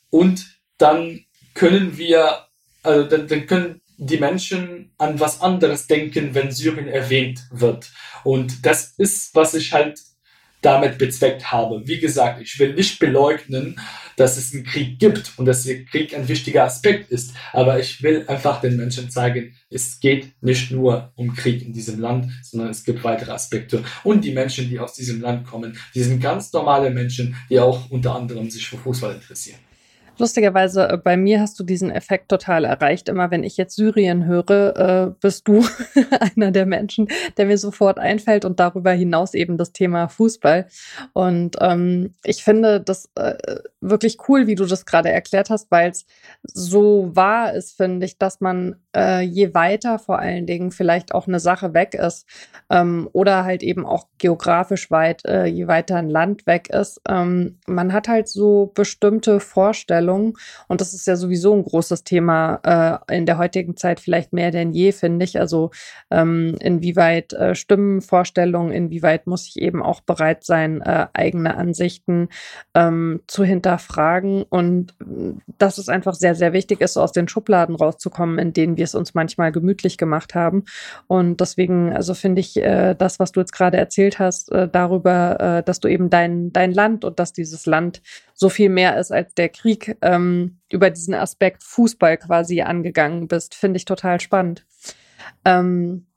[0.09, 0.45] Und
[0.77, 2.45] dann können wir,
[2.83, 7.91] also dann, dann können die Menschen an was anderes denken, wenn Syrien erwähnt wird.
[8.23, 10.01] Und das ist, was ich halt
[10.65, 11.83] damit bezweckt habe.
[11.85, 13.79] Wie gesagt, ich will nicht beleugnen,
[14.17, 17.33] dass es einen Krieg gibt und dass der Krieg ein wichtiger Aspekt ist.
[17.53, 21.99] Aber ich will einfach den Menschen zeigen, es geht nicht nur um Krieg in diesem
[21.99, 23.83] Land, sondern es gibt weitere Aspekte.
[24.03, 27.89] Und die Menschen, die aus diesem Land kommen, die sind ganz normale Menschen, die auch
[27.91, 29.59] unter anderem sich für Fußball interessieren.
[30.17, 33.09] Lustigerweise, äh, bei mir hast du diesen Effekt total erreicht.
[33.09, 35.65] Immer wenn ich jetzt Syrien höre, äh, bist du
[36.35, 40.67] einer der Menschen, der mir sofort einfällt und darüber hinaus eben das Thema Fußball.
[41.13, 43.35] Und ähm, ich finde das äh,
[43.89, 46.05] wirklich cool, wie du das gerade erklärt hast, weil es
[46.43, 51.27] so wahr ist, finde ich, dass man äh, je weiter vor allen Dingen vielleicht auch
[51.27, 52.25] eine Sache weg ist
[52.69, 57.59] ähm, oder halt eben auch geografisch weit, äh, je weiter ein Land weg ist, ähm,
[57.67, 60.33] man hat halt so bestimmte Vorstellungen
[60.67, 64.51] und das ist ja sowieso ein großes Thema äh, in der heutigen Zeit vielleicht mehr
[64.51, 65.39] denn je, finde ich.
[65.39, 65.71] Also
[66.09, 72.29] ähm, inwieweit äh, stimmen Vorstellungen, inwieweit muss ich eben auch bereit sein, äh, eigene Ansichten
[72.73, 73.74] ähm, zu hinterfragen
[74.49, 78.77] und äh, dass es einfach sehr, sehr wichtig ist, aus den Schubladen rauszukommen, in denen
[78.77, 80.63] wir es uns manchmal gemütlich gemacht haben.
[81.07, 85.39] Und deswegen, also finde ich äh, das, was du jetzt gerade erzählt hast, äh, darüber,
[85.39, 88.01] äh, dass du eben dein, dein Land und dass dieses Land
[88.33, 93.55] so viel mehr ist als der Krieg, ähm, über diesen Aspekt Fußball quasi angegangen bist,
[93.55, 94.65] finde ich total spannend.
[95.43, 96.07] Ähm,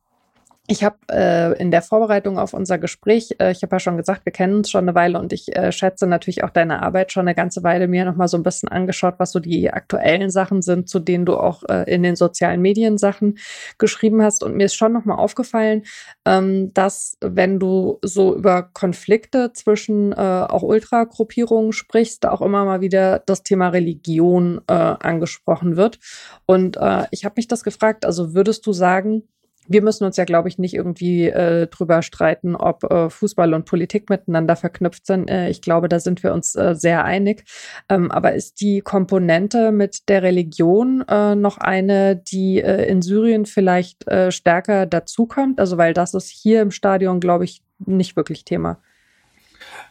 [0.71, 4.27] ich habe äh, in der Vorbereitung auf unser Gespräch, äh, ich habe ja schon gesagt,
[4.27, 7.23] wir kennen uns schon eine Weile und ich äh, schätze natürlich auch deine Arbeit schon
[7.23, 10.91] eine ganze Weile mir nochmal so ein bisschen angeschaut, was so die aktuellen Sachen sind,
[10.91, 13.39] zu denen du auch äh, in den sozialen Medien Sachen
[13.79, 14.43] geschrieben hast.
[14.45, 15.85] Und mir ist schon nochmal aufgefallen,
[16.27, 22.67] ähm, dass wenn du so über Konflikte zwischen äh, auch Ultragruppierungen sprichst, da auch immer
[22.67, 25.99] mal wieder das Thema Religion äh, angesprochen wird.
[26.45, 29.23] Und äh, ich habe mich das gefragt, also würdest du sagen,
[29.69, 33.67] wir müssen uns ja, glaube ich, nicht irgendwie äh, drüber streiten, ob äh, Fußball und
[33.67, 35.31] Politik miteinander verknüpft sind.
[35.31, 37.45] Äh, ich glaube, da sind wir uns äh, sehr einig.
[37.89, 43.47] Ähm, aber ist die Komponente mit der Religion äh, noch eine, die äh, in Syrien
[43.47, 45.61] vielleicht stärker dazukommt?
[45.61, 48.81] Also, weil das ist hier im Stadion, glaube ich, nicht wirklich Thema.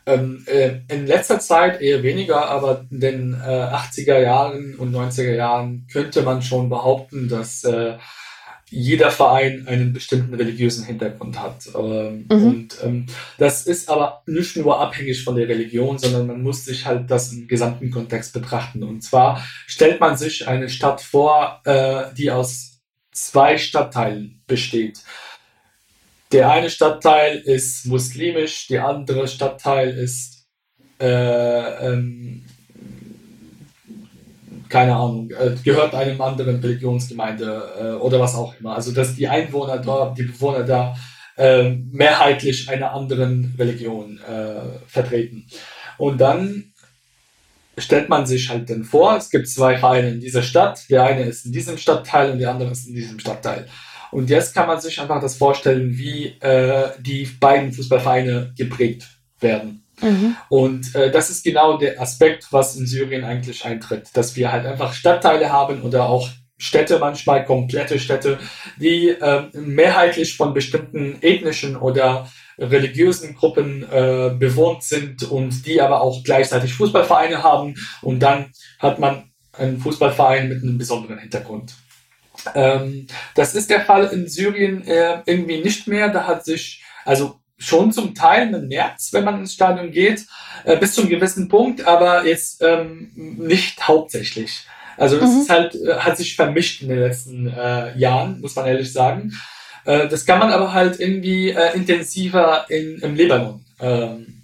[0.07, 5.35] Ähm, äh, in letzter Zeit eher weniger, aber in den äh, 80er Jahren und 90er
[5.35, 7.97] Jahren könnte man schon behaupten, dass äh,
[8.69, 11.67] jeder Verein einen bestimmten religiösen Hintergrund hat.
[11.73, 12.45] Ähm, mhm.
[12.45, 13.05] Und ähm,
[13.37, 17.31] das ist aber nicht nur abhängig von der Religion, sondern man muss sich halt das
[17.31, 18.83] im gesamten Kontext betrachten.
[18.83, 22.81] Und zwar stellt man sich eine Stadt vor, äh, die aus
[23.13, 24.99] zwei Stadtteilen besteht.
[26.33, 30.45] Der eine Stadtteil ist muslimisch, der andere Stadtteil ist
[30.99, 31.05] äh,
[31.87, 32.43] ähm,
[34.69, 38.75] keine Ahnung, äh, gehört einem anderen Religionsgemeinde äh, oder was auch immer.
[38.75, 40.95] Also dass die Einwohner dort, die Bewohner da
[41.37, 45.47] äh, mehrheitlich einer anderen Religion äh, vertreten.
[45.97, 46.73] Und dann
[47.77, 51.23] stellt man sich halt dann vor, es gibt zwei Vereine in dieser Stadt, der eine
[51.23, 53.67] ist in diesem Stadtteil und der andere ist in diesem Stadtteil.
[54.11, 59.07] Und jetzt kann man sich einfach das vorstellen, wie äh, die beiden Fußballvereine geprägt
[59.39, 59.83] werden.
[60.01, 60.35] Mhm.
[60.49, 64.65] Und äh, das ist genau der Aspekt, was in Syrien eigentlich eintritt, dass wir halt
[64.65, 66.29] einfach Stadtteile haben oder auch
[66.59, 68.39] Städte manchmal, komplette Städte,
[68.77, 76.01] die äh, mehrheitlich von bestimmten ethnischen oder religiösen Gruppen äh, bewohnt sind und die aber
[76.01, 81.73] auch gleichzeitig Fußballvereine haben und dann hat man einen Fußballverein mit einem besonderen Hintergrund.
[82.55, 86.09] Ähm, das ist der Fall in Syrien äh, irgendwie nicht mehr.
[86.09, 90.25] Da hat sich, also schon zum Teil im März, wenn man ins Stadion geht,
[90.63, 94.65] äh, bis zu einem gewissen Punkt, aber jetzt ähm, nicht hauptsächlich.
[94.97, 95.41] Also das mhm.
[95.41, 99.33] ist halt, äh, hat sich vermischt in den letzten äh, Jahren, muss man ehrlich sagen.
[99.85, 104.43] Äh, das kann man aber halt irgendwie äh, intensiver in, im Libanon ähm,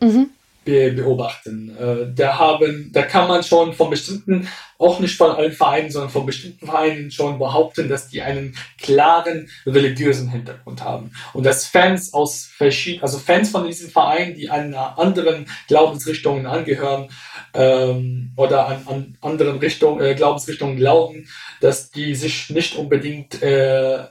[0.00, 0.30] mhm.
[0.64, 1.76] Be beobachten.
[1.76, 4.48] Äh, da haben, da kann man schon von bestimmten,
[4.78, 9.48] auch nicht von allen Vereinen, sondern von bestimmten Vereinen schon behaupten, dass die einen klaren
[9.66, 11.12] religiösen Hintergrund haben.
[11.32, 17.08] Und dass Fans aus verschiedenen, also Fans von diesen Vereinen, die einer anderen Glaubensrichtungen angehören
[17.54, 21.28] ähm, oder an, an anderen Richtung, äh, Glaubensrichtungen glauben,
[21.60, 24.04] dass die sich nicht unbedingt äh,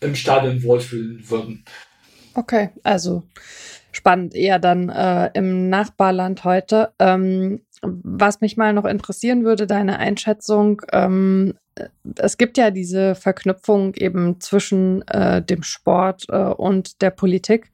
[0.00, 1.64] im Stadion wohlfühlen würden.
[2.34, 3.22] Okay, also
[3.96, 6.92] spannend eher dann äh, im Nachbarland heute.
[6.98, 10.82] Ähm, was mich mal noch interessieren würde, deine Einschätzung.
[10.92, 11.54] Ähm,
[12.16, 17.70] es gibt ja diese Verknüpfung eben zwischen äh, dem Sport äh, und der Politik.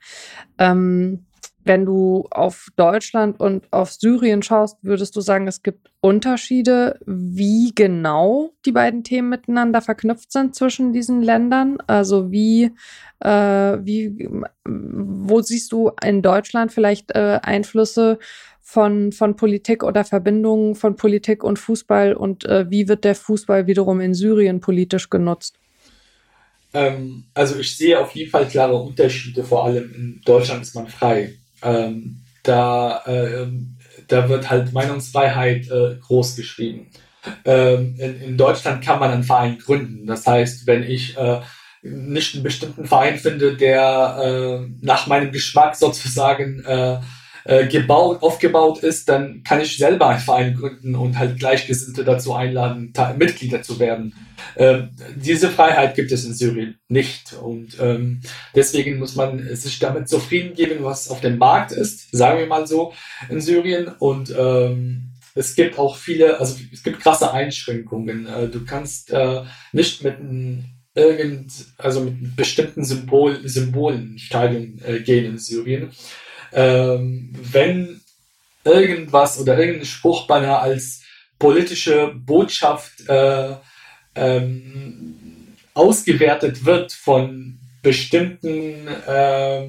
[0.58, 1.26] Ähm,
[1.64, 7.72] wenn du auf Deutschland und auf Syrien schaust, würdest du sagen, es gibt Unterschiede, wie
[7.74, 11.78] genau die beiden Themen miteinander verknüpft sind zwischen diesen Ländern?
[11.86, 12.72] Also wie,
[13.20, 14.28] äh, wie,
[14.64, 18.18] wo siehst du in Deutschland vielleicht äh, Einflüsse
[18.60, 23.66] von, von Politik oder Verbindungen von Politik und Fußball und äh, wie wird der Fußball
[23.66, 25.58] wiederum in Syrien politisch genutzt?
[26.74, 30.88] Ähm, also ich sehe auf jeden Fall klare Unterschiede, vor allem in Deutschland ist man
[30.88, 33.46] frei ähm, da, äh,
[34.08, 36.90] da wird halt Meinungsfreiheit äh, groß geschrieben.
[37.44, 40.06] Ähm, in, in, Deutschland kann man einen Verein gründen.
[40.06, 41.40] Das heißt, wenn ich äh,
[41.82, 46.64] nicht einen bestimmten Verein finde, der äh, nach meinem Geschmack sozusagen
[47.44, 52.34] äh, gebaut, aufgebaut ist, dann kann ich selber einen Verein gründen und halt Gleichgesinnte dazu
[52.34, 54.14] einladen, Mitglieder zu werden.
[54.56, 57.32] Ähm, diese Freiheit gibt es in Syrien nicht.
[57.34, 58.20] Und ähm,
[58.54, 62.66] deswegen muss man sich damit zufrieden geben, was auf dem Markt ist, sagen wir mal
[62.66, 62.92] so,
[63.28, 63.88] in Syrien.
[63.98, 68.26] Und ähm, es gibt auch viele, also es gibt krasse Einschränkungen.
[68.26, 75.00] Äh, du kannst äh, nicht mit einem irgend, also mit bestimmten Symbol, Symbolen Stadion äh,
[75.00, 75.90] gehen in Syrien
[76.52, 78.00] ähm, wenn
[78.64, 81.02] irgendwas oder irgendein Spruchbanner als
[81.38, 83.54] politische Botschaft äh,
[84.14, 85.16] ähm,
[85.74, 89.68] ausgewertet wird von bestimmten äh,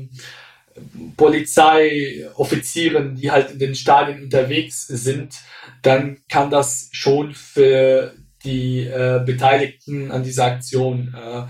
[1.18, 5.36] Polizeioffizieren, die halt in den Stadien unterwegs sind,
[5.82, 11.44] dann kann das schon für die äh, Beteiligten an dieser Aktion äh,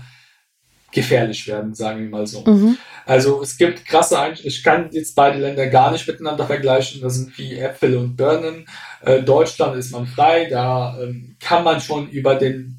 [0.94, 2.44] gefährlich werden, sagen wir mal so.
[2.46, 2.78] Mhm.
[3.04, 4.56] Also es gibt krasse Einstellungen.
[4.56, 7.02] Ich kann jetzt beide Länder gar nicht miteinander vergleichen.
[7.02, 8.66] Das sind wie Äpfel und Birnen.
[9.02, 10.46] Äh, Deutschland ist man frei.
[10.48, 12.78] Da ähm, kann man schon über den,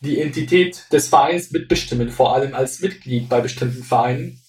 [0.00, 4.40] die Entität des Vereins mitbestimmen, vor allem als Mitglied bei bestimmten Vereinen.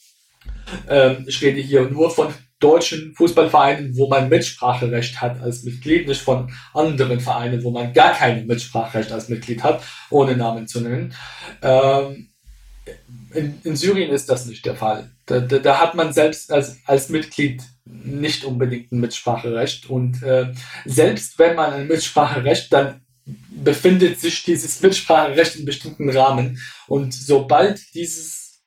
[0.88, 6.22] Ähm, ich rede hier nur von deutschen Fußballvereinen, wo man Mitspracherecht hat als Mitglied, nicht
[6.22, 11.14] von anderen Vereinen, wo man gar kein Mitspracherecht als Mitglied hat, ohne Namen zu nennen.
[11.62, 12.30] Ähm,
[13.34, 15.12] in, in Syrien ist das nicht der Fall.
[15.26, 19.90] Da, da, da hat man selbst als, als Mitglied nicht unbedingt ein Mitspracherecht.
[19.90, 20.54] Und äh,
[20.86, 23.02] selbst wenn man ein Mitspracherecht, dann
[23.50, 26.60] befindet sich dieses Mitspracherecht in bestimmten Rahmen.
[26.88, 28.62] Und sobald dieses,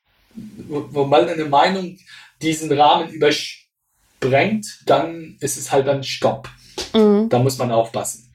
[0.67, 1.97] sobald eine Meinung
[2.41, 6.49] diesen Rahmen übersprengt, dann ist es halt ein Stopp.
[6.93, 7.29] Mhm.
[7.29, 8.30] Da muss man aufpassen.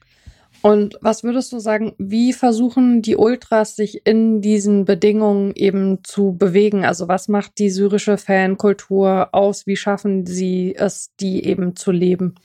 [0.61, 6.33] Und was würdest du sagen, wie versuchen die Ultras sich in diesen Bedingungen eben zu
[6.33, 6.83] bewegen?
[6.85, 9.67] Also was macht die syrische Fankultur aus?
[9.67, 12.35] Wie schaffen sie es, die eben zu leben?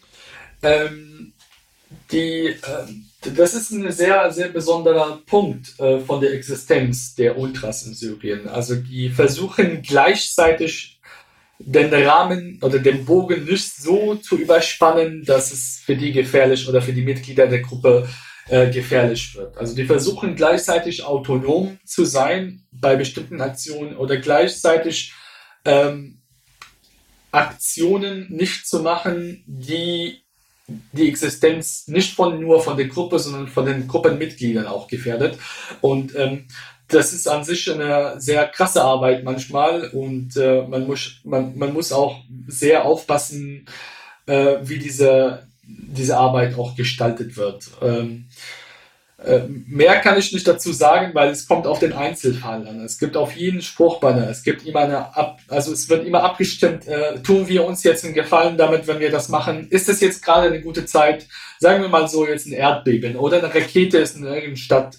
[0.62, 1.32] Ähm,
[2.10, 7.86] die, äh, das ist ein sehr, sehr besonderer Punkt äh, von der Existenz der Ultras
[7.86, 8.48] in Syrien.
[8.48, 11.00] Also die versuchen gleichzeitig
[11.64, 16.82] den Rahmen oder den Bogen nicht so zu überspannen, dass es für die gefährlich oder
[16.82, 18.08] für die Mitglieder der Gruppe
[18.48, 19.56] äh, gefährlich wird.
[19.56, 25.12] Also die versuchen gleichzeitig autonom zu sein bei bestimmten Aktionen oder gleichzeitig
[25.64, 26.22] ähm,
[27.30, 30.22] Aktionen nicht zu machen, die
[30.92, 35.38] die Existenz nicht von nur von der Gruppe, sondern von den Gruppenmitgliedern auch gefährdet.
[35.80, 36.46] Und ähm,
[36.89, 41.72] das ist an sich eine sehr krasse Arbeit manchmal und äh, man, muss, man, man
[41.72, 42.16] muss auch
[42.47, 43.66] sehr aufpassen,
[44.26, 47.70] äh, wie diese, diese Arbeit auch gestaltet wird.
[47.80, 48.26] Ähm,
[49.24, 52.80] äh, mehr kann ich nicht dazu sagen, weil es kommt auf den Einzelfall an.
[52.80, 56.89] Es gibt auf jeden Spruchbanner, es gibt immer eine, Ab also es wird immer abgestimmt,
[56.89, 59.68] äh, tun wir uns jetzt einen Gefallen damit, wenn wir das machen?
[59.70, 61.26] Ist es jetzt gerade eine gute Zeit?
[61.61, 64.97] Sagen wir mal so jetzt ein Erdbeben oder eine Rakete ist in irgendeiner Stadt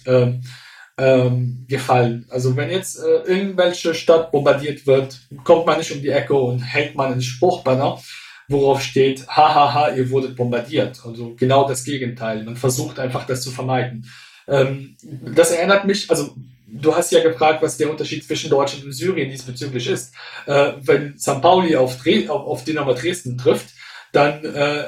[0.96, 2.26] ähm, gefallen.
[2.30, 6.60] Also wenn jetzt äh, irgendwelche Stadt bombardiert wird, kommt man nicht um die Ecke und
[6.60, 8.00] hängt man einen Spruchbanner,
[8.48, 11.00] worauf steht, hahaha, ihr wurdet bombardiert.
[11.04, 12.44] Also genau das Gegenteil.
[12.44, 14.08] Man versucht einfach das zu vermeiden.
[14.46, 14.96] Ähm,
[15.34, 16.36] das erinnert mich, also
[16.68, 20.14] du hast ja gefragt, was der Unterschied zwischen Deutschland und Syrien diesbezüglich ist.
[20.46, 21.40] Äh, wenn St.
[21.40, 23.70] Pauli auf, Dre auf, auf Dynamo Dresden trifft,
[24.12, 24.84] dann äh,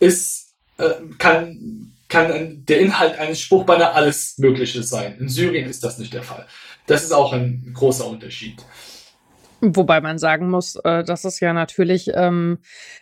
[0.00, 5.16] ist, äh, kann kann der Inhalt eines Spruchbanner alles Mögliche sein.
[5.18, 6.46] In Syrien ist das nicht der Fall.
[6.86, 8.62] Das ist auch ein großer Unterschied.
[9.62, 12.58] Wobei man sagen muss, äh, dass es ja natürlich ähm,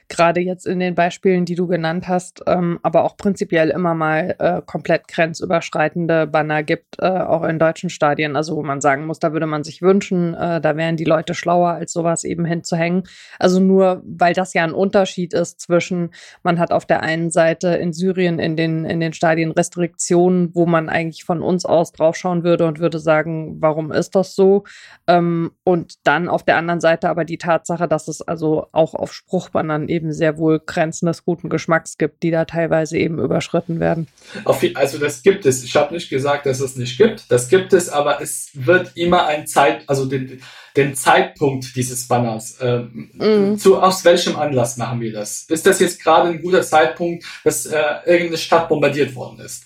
[0.08, 4.34] gerade jetzt in den Beispielen, die du genannt hast, ähm, aber auch prinzipiell immer mal
[4.38, 8.36] äh, komplett grenzüberschreitende Banner gibt, äh, auch in deutschen Stadien.
[8.36, 11.34] Also wo man sagen muss, da würde man sich wünschen, äh, da wären die Leute
[11.34, 13.04] schlauer, als sowas eben hinzuhängen.
[13.38, 16.10] Also nur, weil das ja ein Unterschied ist zwischen,
[16.42, 20.66] man hat auf der einen Seite in Syrien in den, in den Stadien Restriktionen, wo
[20.66, 24.64] man eigentlich von uns aus draufschauen würde und würde sagen, warum ist das so?
[25.06, 29.12] Ähm, und dann auf der anderen Seite aber die Tatsache, dass es also auch auf
[29.12, 34.08] Spruchbannern eben sehr wohl Grenzen des guten Geschmacks gibt, die da teilweise eben überschritten werden.
[34.76, 35.64] also das gibt es.
[35.64, 37.30] Ich habe nicht gesagt, dass es nicht gibt.
[37.30, 40.40] Das gibt es, aber es wird immer ein Zeit, also den,
[40.76, 42.58] den Zeitpunkt dieses Banners.
[42.60, 43.58] Äh, mm.
[43.58, 45.42] zu, aus welchem Anlass machen wir das?
[45.48, 49.64] Ist das jetzt gerade ein guter Zeitpunkt, dass äh, irgendeine Stadt bombardiert worden ist?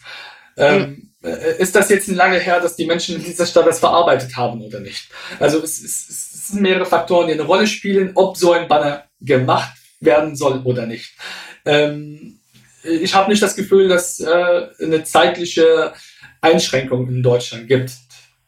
[0.56, 3.78] Ähm, mm ist das jetzt ein lange her, dass die Menschen in dieser Stadt das
[3.78, 5.08] verarbeitet haben oder nicht?
[5.38, 9.04] Also es, es, es sind mehrere Faktoren, die eine Rolle spielen, ob so ein Banner
[9.20, 11.14] gemacht werden soll oder nicht.
[11.64, 12.40] Ähm,
[12.82, 15.92] ich habe nicht das Gefühl, dass äh, eine zeitliche
[16.40, 17.92] Einschränkung in Deutschland gibt,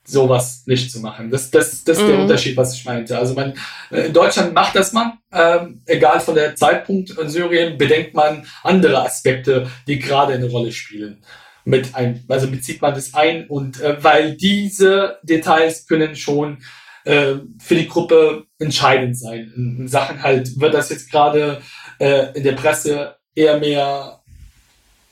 [0.07, 1.31] sowas nicht zu machen.
[1.31, 2.09] Das, das, das ist mhm.
[2.09, 3.17] der Unterschied, was ich meinte.
[3.17, 3.55] Also man,
[3.91, 7.11] in Deutschland macht das man, ähm, egal von der Zeitpunkt.
[7.11, 11.25] In Syrien bedenkt man andere Aspekte, die gerade eine Rolle spielen
[11.65, 16.59] mit ein, also bezieht man das ein und äh, weil diese Details können schon
[17.05, 19.53] äh, für die Gruppe entscheidend sein.
[19.57, 21.61] In, Sachen halt wird das jetzt gerade
[21.99, 24.21] äh, in der Presse eher mehr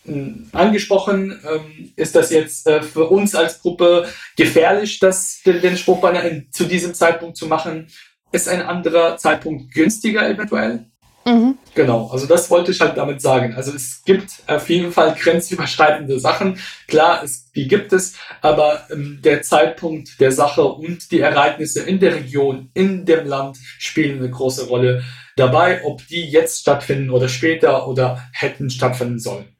[0.06, 1.40] äh, angesprochen.
[1.48, 6.64] Ähm, ist das jetzt äh, für uns als Gruppe gefährlich, das, den, den Spruchbanner zu
[6.64, 7.88] diesem Zeitpunkt zu machen?
[8.32, 10.91] Ist ein anderer Zeitpunkt günstiger eventuell?
[11.24, 11.58] Mhm.
[11.74, 13.54] Genau, also das wollte ich halt damit sagen.
[13.54, 16.58] Also es gibt auf jeden Fall grenzüberschreitende Sachen.
[16.88, 22.00] Klar, es, die gibt es, aber ähm, der Zeitpunkt der Sache und die Ereignisse in
[22.00, 25.04] der Region, in dem Land spielen eine große Rolle
[25.36, 29.51] dabei, ob die jetzt stattfinden oder später oder hätten stattfinden sollen.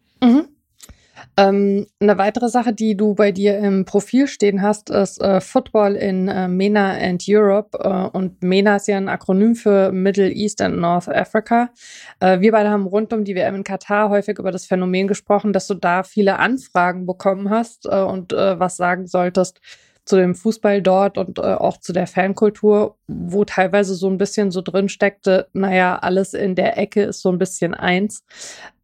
[1.39, 5.95] Ähm, eine weitere Sache, die du bei dir im Profil stehen hast, ist äh, Football
[5.95, 7.78] in äh, MENA and Europe.
[7.78, 11.70] Äh, und MENA ist ja ein Akronym für Middle East and North Africa.
[12.20, 15.55] Äh, wir beide haben rund um die WM in Katar häufig über das Phänomen gesprochen,
[15.55, 19.61] dass du da viele Anfragen bekommen hast äh, und äh, was sagen solltest
[20.05, 24.51] zu dem Fußball dort und äh, auch zu der Fankultur, wo teilweise so ein bisschen
[24.51, 28.24] so drin steckte, naja, alles in der Ecke ist so ein bisschen eins.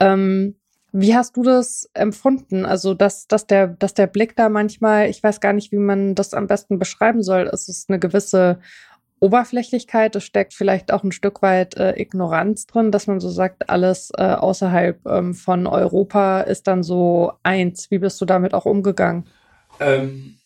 [0.01, 0.55] Ähm,
[0.93, 2.65] wie hast du das empfunden?
[2.65, 6.15] Also, dass, dass, der, dass der Blick da manchmal, ich weiß gar nicht, wie man
[6.15, 7.49] das am besten beschreiben soll.
[7.53, 8.59] Es ist eine gewisse
[9.21, 13.69] Oberflächlichkeit, es steckt vielleicht auch ein Stück weit äh, Ignoranz drin, dass man so sagt,
[13.69, 17.91] alles äh, außerhalb ähm, von Europa ist dann so eins.
[17.91, 19.27] Wie bist du damit auch umgegangen?
[19.81, 20.37] Ähm,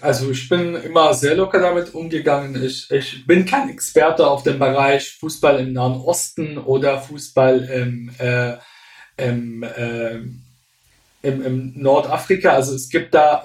[0.00, 2.62] also ich bin immer sehr locker damit umgegangen.
[2.62, 8.12] Ich, ich bin kein Experte auf dem Bereich Fußball im Nahen Osten oder Fußball im
[8.18, 8.56] äh,
[9.28, 10.16] im, äh,
[11.22, 12.50] im, im, Nordafrika.
[12.50, 13.44] Also es gibt da,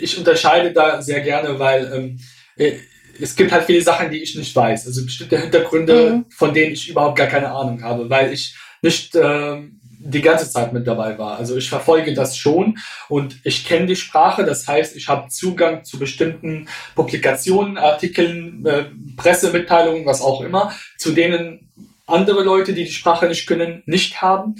[0.00, 2.20] ich unterscheide da sehr gerne, weil ähm,
[2.56, 2.78] äh,
[3.20, 4.86] es gibt halt viele Sachen, die ich nicht weiß.
[4.86, 6.24] Also bestimmte Hintergründe, mhm.
[6.30, 9.62] von denen ich überhaupt gar keine Ahnung habe, weil ich nicht äh,
[10.04, 11.38] die ganze Zeit mit dabei war.
[11.38, 14.44] Also ich verfolge das schon und ich kenne die Sprache.
[14.44, 18.84] Das heißt, ich habe Zugang zu bestimmten Publikationen, Artikeln, äh,
[19.16, 21.72] Pressemitteilungen, was auch immer, zu denen
[22.06, 24.56] andere Leute, die die Sprache nicht können, nicht haben.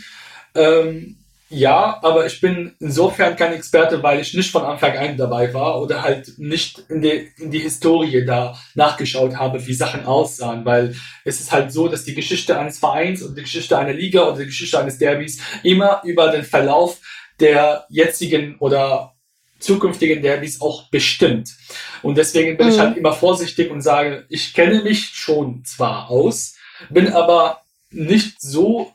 [0.55, 1.17] Ähm,
[1.51, 5.81] ja, aber ich bin insofern kein Experte, weil ich nicht von Anfang an dabei war
[5.81, 10.97] oder halt nicht in die, in die Historie da nachgeschaut habe, wie Sachen aussahen, weil
[11.25, 14.39] es ist halt so, dass die Geschichte eines Vereins und die Geschichte einer Liga oder
[14.39, 16.99] die Geschichte eines Derbys immer über den Verlauf
[17.39, 19.15] der jetzigen oder
[19.61, 21.51] zukünftigen Derbys auch bestimmt.
[22.03, 22.73] Und deswegen bin mhm.
[22.73, 26.57] ich halt immer vorsichtig und sage, ich kenne mich schon zwar aus,
[26.91, 28.93] bin aber nicht so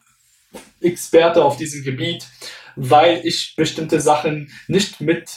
[0.82, 2.26] Experte auf diesem Gebiet,
[2.76, 5.30] weil ich bestimmte Sachen nicht mit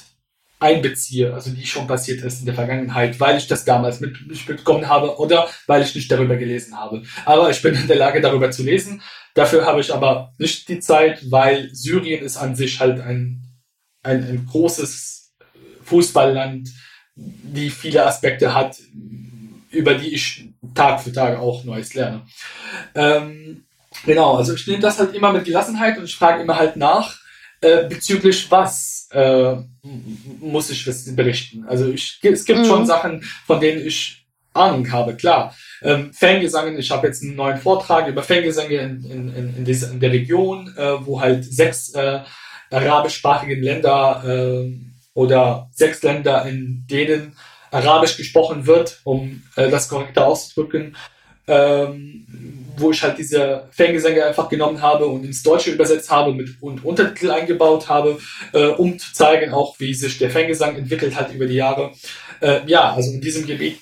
[0.62, 5.18] einbeziehe, also die schon passiert ist in der Vergangenheit, weil ich das damals mitbekommen habe
[5.18, 7.02] oder weil ich nicht darüber gelesen habe.
[7.24, 9.02] Aber ich bin in der Lage, darüber zu lesen.
[9.34, 13.42] Dafür habe ich aber nicht die Zeit, weil Syrien ist an sich halt ein,
[14.02, 15.34] ein, ein großes
[15.84, 16.68] Fußballland,
[17.16, 18.76] die viele Aspekte hat,
[19.70, 22.22] über die ich Tag für Tag auch Neues lerne.
[22.94, 23.64] Ähm,
[24.05, 27.18] Genau, also ich nehme das halt immer mit Gelassenheit und ich frage immer halt nach,
[27.61, 29.57] äh, bezüglich was äh,
[30.40, 30.84] muss ich
[31.14, 31.64] berichten.
[31.66, 32.64] Also ich, es gibt mhm.
[32.64, 35.55] schon Sachen, von denen ich Ahnung habe, klar.
[35.82, 39.90] Ähm, Fangesang, ich habe jetzt einen neuen Vortrag über Fangesänge in, in, in, in, dieser,
[39.90, 42.20] in der Region, äh, wo halt sechs äh,
[42.70, 44.72] arabischsprachigen Länder äh,
[45.14, 47.36] oder sechs Länder, in denen
[47.70, 50.96] Arabisch gesprochen wird, um äh, das korrekter auszudrücken,
[51.46, 56.51] ähm, wo ich halt diese Fangesänge einfach genommen habe und ins Deutsche übersetzt habe mit,
[56.61, 58.18] und Untertitel eingebaut habe,
[58.53, 61.93] äh, um zu zeigen auch, wie sich der Fangesang entwickelt hat über die Jahre.
[62.41, 63.79] Äh, ja, also in diesem Gebiet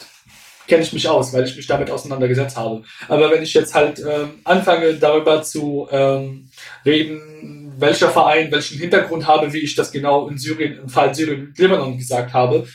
[0.71, 2.83] kenne ich mich aus, weil ich mich damit auseinandergesetzt habe.
[3.09, 6.49] Aber wenn ich jetzt halt äh, anfange, darüber zu ähm,
[6.87, 11.49] reden, welcher Verein welchen Hintergrund habe, wie ich das genau in Syrien, im Fall Syrien
[11.49, 12.67] und Libanon gesagt habe,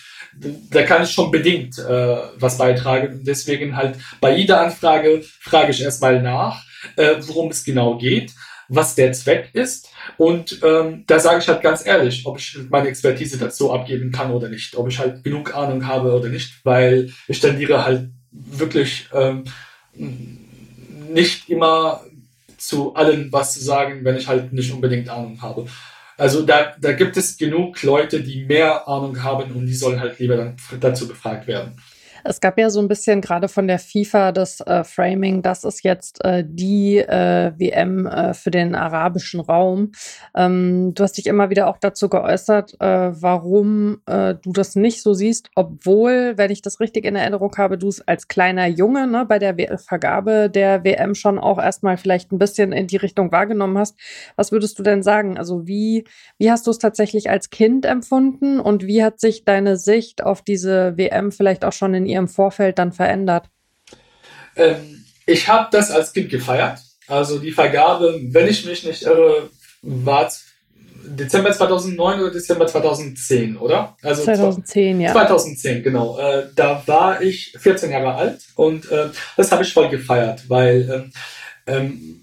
[0.69, 3.19] da kann ich schon bedingt äh, was beitragen.
[3.19, 6.63] Und deswegen halt bei jeder Anfrage frage ich erstmal nach,
[6.95, 8.33] äh, worum es genau geht,
[8.67, 9.89] was der Zweck ist.
[10.17, 14.31] Und ähm, da sage ich halt ganz ehrlich, ob ich meine Expertise dazu abgeben kann
[14.31, 19.07] oder nicht, ob ich halt genug Ahnung habe oder nicht, weil ich tendiere halt wirklich
[19.13, 19.43] ähm,
[19.93, 22.01] nicht immer
[22.57, 25.67] zu allem was zu sagen, wenn ich halt nicht unbedingt Ahnung habe.
[26.17, 30.19] Also da, da gibt es genug Leute, die mehr Ahnung haben und die sollen halt
[30.19, 31.75] lieber dann dazu befragt werden.
[32.27, 35.83] Es gab ja so ein bisschen gerade von der FIFA das äh, Framing, das ist
[35.83, 39.91] jetzt äh, die äh, WM äh, für den arabischen Raum.
[40.35, 45.03] Ähm, du hast dich immer wieder auch dazu geäußert, äh, warum äh, du das nicht
[45.03, 49.05] so siehst, obwohl, wenn ich das richtig in Erinnerung habe, du es als kleiner Junge
[49.05, 52.97] ne, bei der w Vergabe der WM schon auch erstmal vielleicht ein bisschen in die
[52.97, 53.99] Richtung wahrgenommen hast.
[54.35, 55.37] Was würdest du denn sagen?
[55.37, 56.05] Also wie,
[56.39, 60.41] wie hast du es tatsächlich als Kind empfunden und wie hat sich deine Sicht auf
[60.41, 63.49] diese WM vielleicht auch schon in ihrem Vorfeld dann verändert?
[64.55, 66.79] Ähm, ich habe das als Kind gefeiert.
[67.07, 69.49] Also die Vergabe, wenn ich mich nicht irre,
[69.81, 70.31] war
[71.07, 73.95] Dezember 2009 oder Dezember 2010, oder?
[74.01, 75.11] Also 2010, ja.
[75.11, 76.17] 2010, genau.
[76.17, 80.89] Äh, da war ich 14 Jahre alt und äh, das habe ich voll gefeiert, weil
[80.89, 81.11] ähm,
[81.67, 82.21] ähm,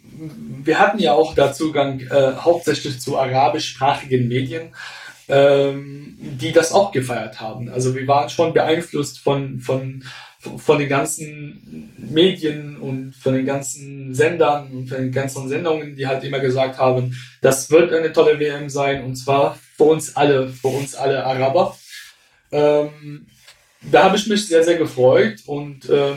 [0.65, 4.75] wir hatten ja auch da Zugang äh, hauptsächlich zu arabischsprachigen Medien
[5.29, 7.69] ähm, die das auch gefeiert haben.
[7.69, 10.05] Also wir waren schon beeinflusst von, von,
[10.57, 16.07] von den ganzen Medien und von den ganzen Sendern und von den ganzen Sendungen, die
[16.07, 20.49] halt immer gesagt haben, das wird eine tolle WM sein und zwar für uns alle,
[20.49, 21.77] für uns alle Araber.
[22.51, 23.27] Ähm,
[23.91, 26.13] da habe ich mich sehr, sehr gefreut und äh,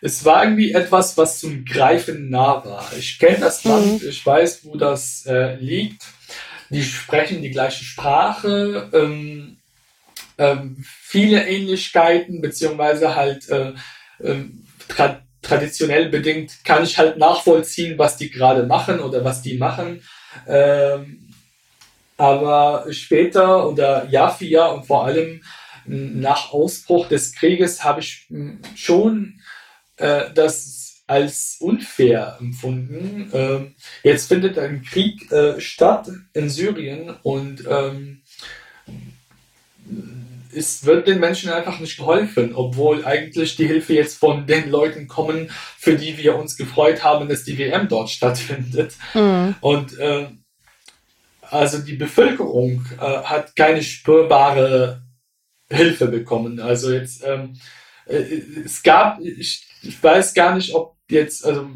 [0.00, 2.84] es war irgendwie etwas, was zum Greifen nah war.
[2.96, 4.08] Ich kenne das Land, mhm.
[4.08, 6.04] ich weiß, wo das äh, liegt
[6.70, 9.58] die sprechen die gleiche Sprache, ähm,
[10.38, 13.72] ähm, viele Ähnlichkeiten, beziehungsweise halt äh,
[14.20, 14.44] äh,
[14.88, 20.02] tra traditionell bedingt kann ich halt nachvollziehen, was die gerade machen oder was die machen.
[20.46, 21.32] Ähm,
[22.16, 25.40] aber später oder Jahr für Jahr und vor allem
[25.86, 28.26] nach Ausbruch des Krieges habe ich
[28.74, 29.40] schon
[29.96, 30.77] äh, das
[31.08, 33.30] als unfair empfunden.
[33.32, 38.22] Ähm, jetzt findet ein Krieg äh, statt in Syrien und ähm,
[40.54, 45.08] es wird den Menschen einfach nicht geholfen, obwohl eigentlich die Hilfe jetzt von den Leuten
[45.08, 48.94] kommen, für die wir uns gefreut haben, dass die WM dort stattfindet.
[49.14, 49.54] Mhm.
[49.60, 50.28] Und äh,
[51.40, 55.02] also die Bevölkerung äh, hat keine spürbare
[55.70, 56.60] Hilfe bekommen.
[56.60, 57.58] Also jetzt ähm,
[58.06, 61.68] äh, es gab, ich, ich weiß gar nicht, ob jetzt, also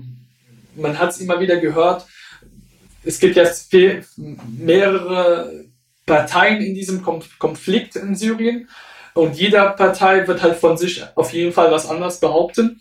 [0.77, 2.07] man hat es immer wieder gehört,
[3.05, 3.73] es gibt jetzt
[4.59, 5.65] mehrere
[6.07, 8.69] Parteien in diesem Konflikt in Syrien
[9.15, 12.81] und jeder Partei wird halt von sich auf jeden Fall was anderes behaupten.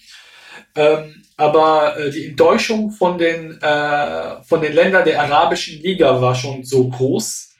[0.76, 6.36] Ähm, aber äh, die Enttäuschung von den, äh, von den Ländern der arabischen Liga war
[6.36, 7.56] schon so groß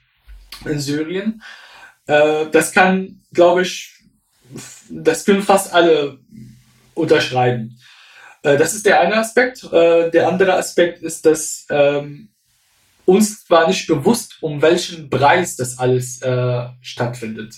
[0.66, 1.42] in Syrien.
[2.06, 3.92] Äh, das kann, glaube ich,
[4.88, 6.18] das können fast alle
[6.94, 7.78] unterschreiben.
[8.42, 9.64] Äh, das ist der eine Aspekt.
[9.72, 12.28] Äh, der andere Aspekt ist, dass ähm,
[13.04, 17.54] uns war nicht bewusst, um welchen Preis das alles äh, stattfindet.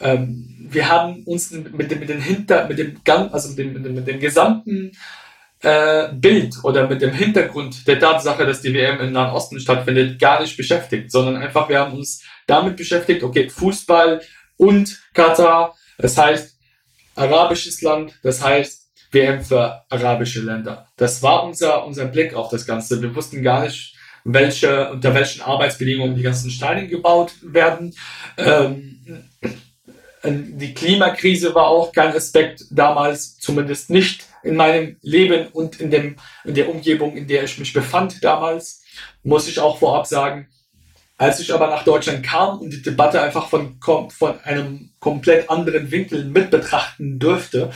[0.00, 3.00] Ähm, wir haben uns mit dem, mit dem Hinter, mit dem,
[3.32, 4.92] also mit dem, mit dem, mit dem gesamten
[5.62, 10.20] äh, Bild oder mit dem Hintergrund der Tatsache, dass die WM im Nahen Osten stattfindet,
[10.20, 14.20] gar nicht beschäftigt, sondern einfach wir haben uns damit beschäftigt, okay, Fußball
[14.56, 16.56] und Katar, das heißt
[17.16, 18.77] arabisches Land, das heißt
[19.10, 20.86] WM für arabische Länder.
[20.96, 23.00] Das war unser, unser Blick auf das Ganze.
[23.00, 23.94] Wir wussten gar nicht,
[24.24, 27.94] welche, unter welchen Arbeitsbedingungen die ganzen Steine gebaut werden.
[28.36, 29.28] Ähm,
[30.24, 36.16] die Klimakrise war auch kein Aspekt damals, zumindest nicht in meinem Leben und in, dem,
[36.44, 38.82] in der Umgebung, in der ich mich befand damals.
[39.22, 40.48] Muss ich auch vorab sagen,
[41.16, 45.90] als ich aber nach Deutschland kam und die Debatte einfach von, von einem komplett anderen
[45.90, 47.70] Winkel mit betrachten dürfte,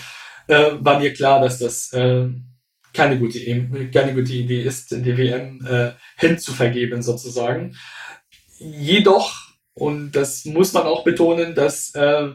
[0.53, 2.29] äh, war mir klar, dass das äh,
[2.93, 3.39] keine, gute,
[3.93, 7.77] keine gute Idee ist, die WM äh, hinzuvergeben sozusagen.
[8.59, 12.29] Jedoch und das muss man auch betonen, dass äh,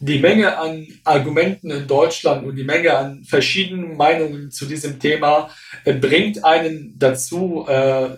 [0.00, 5.50] die Menge an Argumenten in Deutschland und die Menge an verschiedenen Meinungen zu diesem Thema
[5.84, 8.16] äh, bringt einen dazu äh,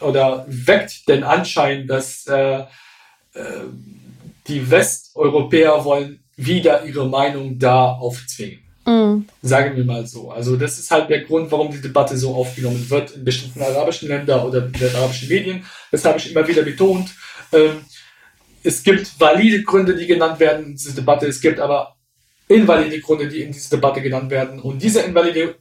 [0.00, 2.64] oder weckt den Anschein, dass äh, äh,
[4.48, 8.60] die Westeuropäer wollen wieder ihre Meinung da aufzwingen.
[8.86, 9.26] Mhm.
[9.42, 10.30] Sagen wir mal so.
[10.30, 14.08] Also das ist halt der Grund, warum die Debatte so aufgenommen wird in bestimmten arabischen
[14.08, 15.64] Ländern oder in den arabischen Medien.
[15.90, 17.10] Das habe ich immer wieder betont.
[17.52, 17.84] Ähm,
[18.62, 21.26] es gibt valide Gründe, die genannt werden in dieser Debatte.
[21.26, 21.96] Es gibt aber
[22.48, 24.60] invalide Gründe, die in dieser Debatte genannt werden.
[24.60, 25.56] Und diese invalide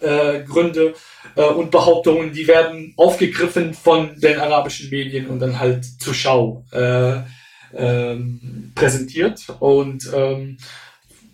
[0.00, 0.94] äh, Gründe
[1.36, 6.64] äh, und Behauptungen, die werden aufgegriffen von den arabischen Medien und dann halt zur Schau
[6.72, 7.20] äh,
[7.76, 9.44] ähm, präsentiert.
[9.58, 10.58] Und ähm,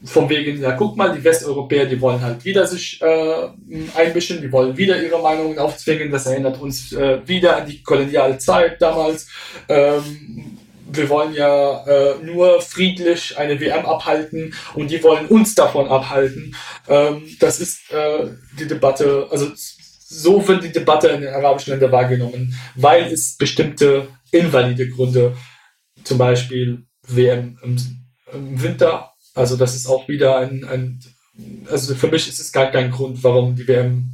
[0.05, 3.49] von wegen, ja, guck mal, die Westeuropäer, die wollen halt wieder sich äh,
[3.97, 6.11] einmischen, die wollen wieder ihre Meinungen aufzwingen.
[6.11, 9.29] Das erinnert uns äh, wieder an die koloniale Zeit damals.
[9.69, 10.59] Ähm,
[10.89, 16.55] wir wollen ja äh, nur friedlich eine WM abhalten und die wollen uns davon abhalten.
[16.89, 18.29] Ähm, das ist äh,
[18.59, 19.51] die Debatte, also
[20.09, 25.37] so wird die Debatte in den arabischen Ländern wahrgenommen, weil es bestimmte invalide Gründe,
[26.07, 27.77] zum Beispiel WM im,
[28.33, 30.99] im Winter also das ist auch wieder ein, ein,
[31.71, 34.11] also für mich ist es gar kein Grund, warum die WM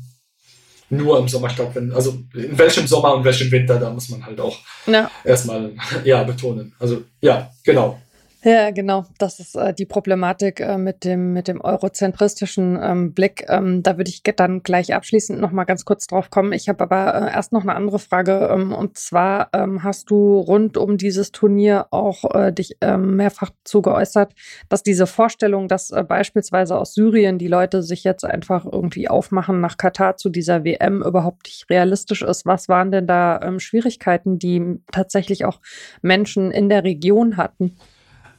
[0.91, 1.95] nur im Sommer stattfindet.
[1.95, 5.09] Also in welchem Sommer und welchem Winter, da muss man halt auch ja.
[5.25, 5.73] erstmal
[6.05, 6.75] ja, betonen.
[6.79, 8.02] Also ja, genau.
[8.45, 9.05] Ja, genau.
[9.19, 13.45] Das ist äh, die Problematik äh, mit dem mit dem eurozentristischen ähm, Blick.
[13.49, 16.53] Ähm, da würde ich dann gleich abschließend noch mal ganz kurz drauf kommen.
[16.53, 20.41] Ich habe aber äh, erst noch eine andere Frage ähm, und zwar ähm, hast du
[20.41, 24.33] rund um dieses Turnier auch äh, dich ähm, mehrfach zu geäußert,
[24.69, 29.61] dass diese Vorstellung, dass äh, beispielsweise aus Syrien die Leute sich jetzt einfach irgendwie aufmachen
[29.61, 32.45] nach Katar zu dieser WM überhaupt nicht realistisch ist.
[32.45, 35.61] Was waren denn da ähm, Schwierigkeiten, die tatsächlich auch
[36.01, 37.77] Menschen in der Region hatten?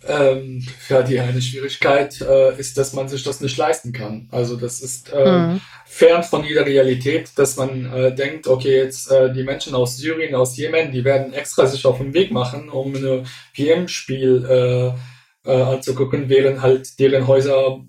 [0.08, 4.28] Ähm, ja, die eine Schwierigkeit äh, ist, dass man sich das nicht leisten kann.
[4.32, 5.62] Also das ist äh, mhm.
[5.86, 10.36] fern von jeder Realität, dass man äh, denkt, okay, jetzt äh, die Menschen aus Syrien,
[10.36, 13.26] aus Jemen, die werden extra sich auf den Weg machen, um ein
[13.56, 14.46] WM-Spiel
[15.46, 17.80] äh, äh, anzugucken, während halt deren Häuser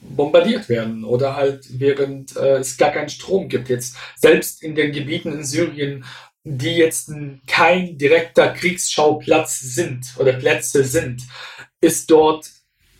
[0.00, 3.68] bombardiert werden oder halt während äh, es gar keinen Strom gibt.
[3.68, 6.04] Jetzt selbst in den Gebieten in Syrien,
[6.48, 7.10] die jetzt
[7.48, 11.22] kein direkter Kriegsschauplatz sind oder Plätze sind,
[11.80, 12.48] ist dort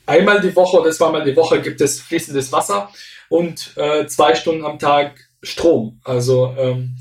[0.04, 2.90] einmal die Woche oder zweimal die Woche gibt es fließendes Wasser
[3.28, 6.00] und äh, zwei Stunden am Tag Strom.
[6.02, 6.96] Also ähm,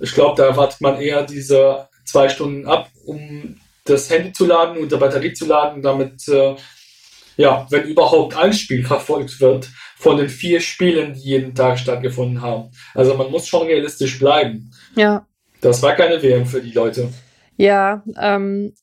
[0.00, 4.78] ich glaube, da wartet man eher diese zwei Stunden ab, um das Handy zu laden
[4.78, 6.56] und die Batterie zu laden, damit äh,
[7.36, 12.42] ja, wenn überhaupt ein Spiel verfolgt wird von den vier Spielen, die jeden Tag stattgefunden
[12.42, 12.70] haben.
[12.94, 14.72] Also man muss schon realistisch bleiben.
[14.96, 15.24] Ja.
[15.64, 17.08] Das war keine WM für die Leute.
[17.56, 18.74] Ja, ähm,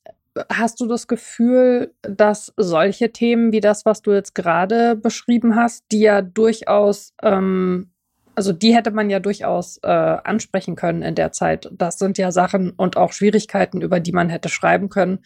[0.51, 5.85] hast du das Gefühl, dass solche Themen wie das, was du jetzt gerade beschrieben hast,
[5.91, 7.91] die ja durchaus, ähm,
[8.33, 11.69] also die hätte man ja durchaus äh, ansprechen können in der Zeit.
[11.71, 15.19] Das sind ja Sachen und auch Schwierigkeiten, über die man hätte schreiben können.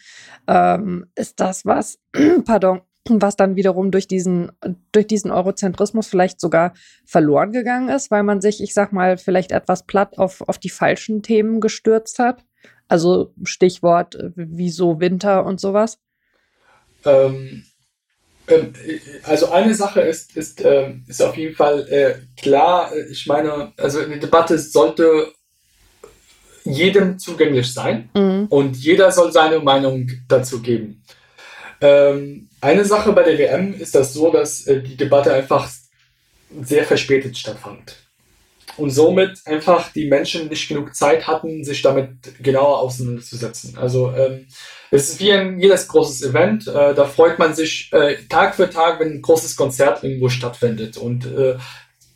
[0.46, 1.98] Ähm, ist das was,
[2.44, 4.52] pardon, was dann wiederum durch diesen,
[4.92, 9.52] durch diesen Eurozentrismus vielleicht sogar verloren gegangen ist, weil man sich, ich sag mal, vielleicht
[9.52, 12.44] etwas platt auf, auf die falschen Themen gestürzt hat.
[12.88, 15.98] Also Stichwort, wieso Winter und sowas.
[17.04, 17.64] Ähm,
[18.48, 18.72] Ähm,
[19.24, 24.00] also eine Sache ist, ist, ähm, ist auf jeden Fall äh, klar, ich meine, also
[24.00, 25.32] eine Debatte sollte
[26.64, 28.46] jedem zugänglich sein mhm.
[28.48, 31.02] und jeder soll seine Meinung dazu geben.
[31.80, 35.68] Ähm, eine Sache bei der WM ist das so, dass äh, die Debatte einfach
[36.62, 37.96] sehr verspätet stattfand.
[38.76, 42.10] Und somit einfach die Menschen nicht genug Zeit hatten, sich damit
[42.42, 43.78] genauer auseinanderzusetzen.
[43.78, 44.46] Also ähm,
[44.90, 46.68] es ist wie ein jedes großes Event.
[46.68, 50.98] Äh, da freut man sich äh, Tag für Tag, wenn ein großes Konzert irgendwo stattfindet.
[50.98, 51.56] Und äh,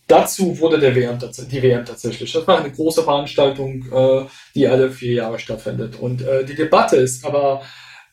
[0.07, 2.31] dazu wurde der WM, die WM tatsächlich.
[2.33, 5.97] Das war eine große Veranstaltung, äh, die alle vier Jahre stattfindet.
[5.99, 7.63] Und äh, die Debatte ist aber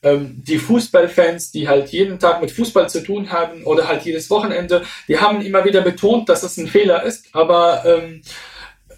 [0.04, 4.30] ähm, die Fußballfans, die halt jeden Tag mit Fußball zu tun haben oder halt jedes
[4.30, 8.22] Wochenende, die haben immer wieder betont, dass es ein Fehler ist, aber ähm,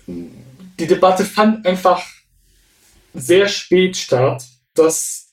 [0.08, 2.04] die Debatte fand einfach
[3.14, 4.43] sehr spät statt,
[4.74, 5.30] dass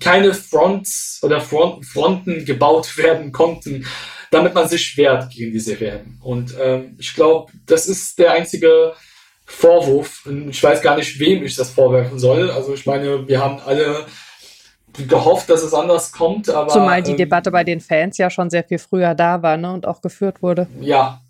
[0.00, 3.86] keine Fronts oder Front, Fronten gebaut werden konnten,
[4.30, 6.18] damit man sich wehrt gegen diese WM.
[6.22, 8.94] Und ähm, ich glaube, das ist der einzige
[9.44, 10.28] Vorwurf.
[10.50, 12.50] Ich weiß gar nicht, wem ich das vorwerfen soll.
[12.50, 14.06] Also ich meine, wir haben alle
[15.08, 16.48] gehofft, dass es anders kommt.
[16.48, 19.56] Aber, Zumal die ähm, Debatte bei den Fans ja schon sehr viel früher da war
[19.56, 20.66] ne, und auch geführt wurde.
[20.80, 21.20] Ja,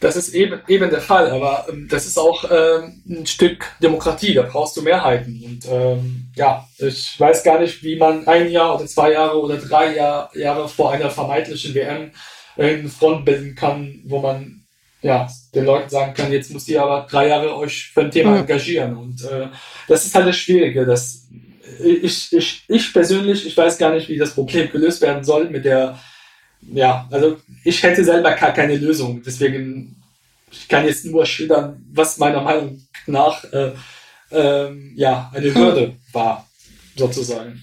[0.00, 4.34] das ist eben, eben der Fall, aber ähm, das ist auch ähm, ein Stück Demokratie,
[4.34, 5.42] da brauchst du Mehrheiten.
[5.44, 9.56] Und ähm, ja, ich weiß gar nicht, wie man ein Jahr oder zwei Jahre oder
[9.56, 12.10] drei Jahr, Jahre vor einer vermeintlichen WM
[12.56, 14.62] eine Front bilden kann, wo man
[15.02, 18.30] ja, den Leuten sagen kann, jetzt müsst ihr aber drei Jahre euch für ein Thema
[18.30, 18.36] mhm.
[18.38, 18.96] engagieren.
[18.96, 19.48] Und äh,
[19.88, 21.28] das ist halt das Schwierige, dass
[21.80, 25.64] ich, ich, ich persönlich, ich weiß gar nicht, wie das Problem gelöst werden soll mit
[25.64, 25.98] der,
[26.60, 29.22] ja, also ich hätte selber gar keine Lösung.
[29.24, 30.02] Deswegen,
[30.50, 33.72] ich kann jetzt nur schildern, was meiner Meinung nach äh,
[34.30, 36.48] äh, ja, eine Hürde war,
[36.96, 37.60] sozusagen.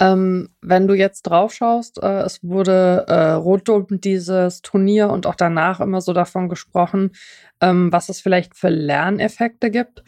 [0.00, 5.26] Ähm, wenn du jetzt drauf schaust, äh, es wurde äh, rund um dieses Turnier und
[5.26, 7.12] auch danach immer so davon gesprochen,
[7.60, 10.02] ähm, was es vielleicht für Lerneffekte gibt.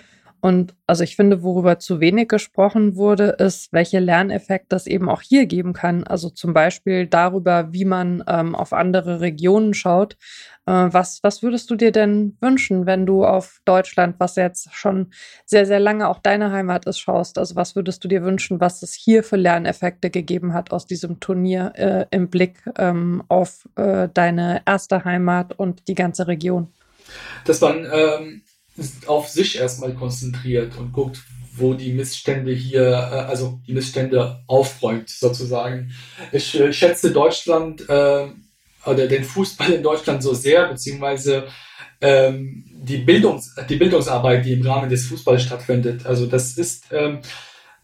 [0.45, 5.23] Und also ich finde, worüber zu wenig gesprochen wurde, ist, welche Lerneffekte es eben auch
[5.23, 6.05] hier geben kann.
[6.05, 10.19] Also zum Beispiel darüber, wie man ähm, auf andere Regionen schaut.
[10.67, 15.15] Äh, was, was würdest du dir denn wünschen, wenn du auf Deutschland, was jetzt schon
[15.47, 17.39] sehr, sehr lange auch deine Heimat ist, schaust?
[17.39, 21.21] Also was würdest du dir wünschen, was es hier für Lerneffekte gegeben hat aus diesem
[21.21, 26.71] Turnier äh, im Blick ähm, auf äh, deine erste Heimat und die ganze Region?
[27.47, 28.44] Das waren ähm
[29.07, 31.23] auf sich erstmal konzentriert und guckt,
[31.57, 35.93] wo die Missstände hier, äh, also die Missstände aufräumt sozusagen.
[36.33, 38.27] Ich äh, schätze Deutschland äh,
[38.85, 41.45] oder den Fußball in Deutschland so sehr, beziehungsweise
[42.01, 46.05] ähm, die, Bildungs die Bildungsarbeit, die im Rahmen des Fußballs stattfindet.
[46.07, 47.21] Also das ist ähm,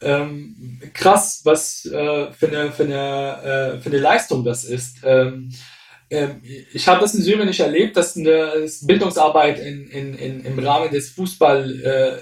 [0.01, 4.99] ähm, krass, was äh, für, eine, für, eine, äh, für eine Leistung das ist.
[5.05, 5.51] Ähm,
[6.73, 10.91] ich habe das in Syrien nicht erlebt, dass eine Bildungsarbeit in, in, in, im Rahmen
[10.91, 12.21] des Fußball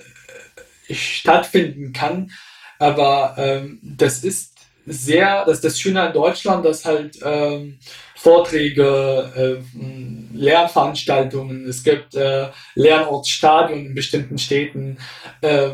[0.91, 2.31] äh, stattfinden kann.
[2.79, 4.55] Aber ähm, das ist
[4.87, 7.79] sehr, das ist das Schöne an Deutschland, dass halt ähm,
[8.15, 14.99] Vorträge, äh, Lernveranstaltungen, es gibt äh, Lernortsstadien in bestimmten Städten,
[15.41, 15.71] äh,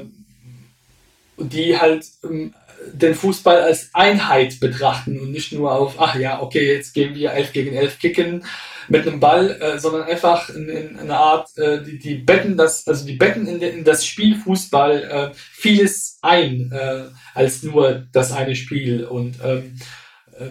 [1.39, 2.55] die halt ähm,
[2.93, 7.32] den Fußball als Einheit betrachten und nicht nur auf, ach ja, okay, jetzt gehen wir
[7.32, 8.45] 11 gegen 11 kicken
[8.89, 12.87] mit einem Ball, äh, sondern einfach in, in eine Art, äh, die, die betten das,
[12.87, 17.05] also die betten in, in das Spiel Fußball äh, vieles ein, äh,
[17.35, 19.05] als nur das eine Spiel.
[19.05, 19.76] Und ähm,
[20.39, 20.49] äh,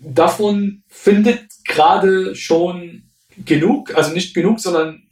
[0.00, 3.04] davon findet gerade schon
[3.44, 5.02] genug, also nicht genug, sondern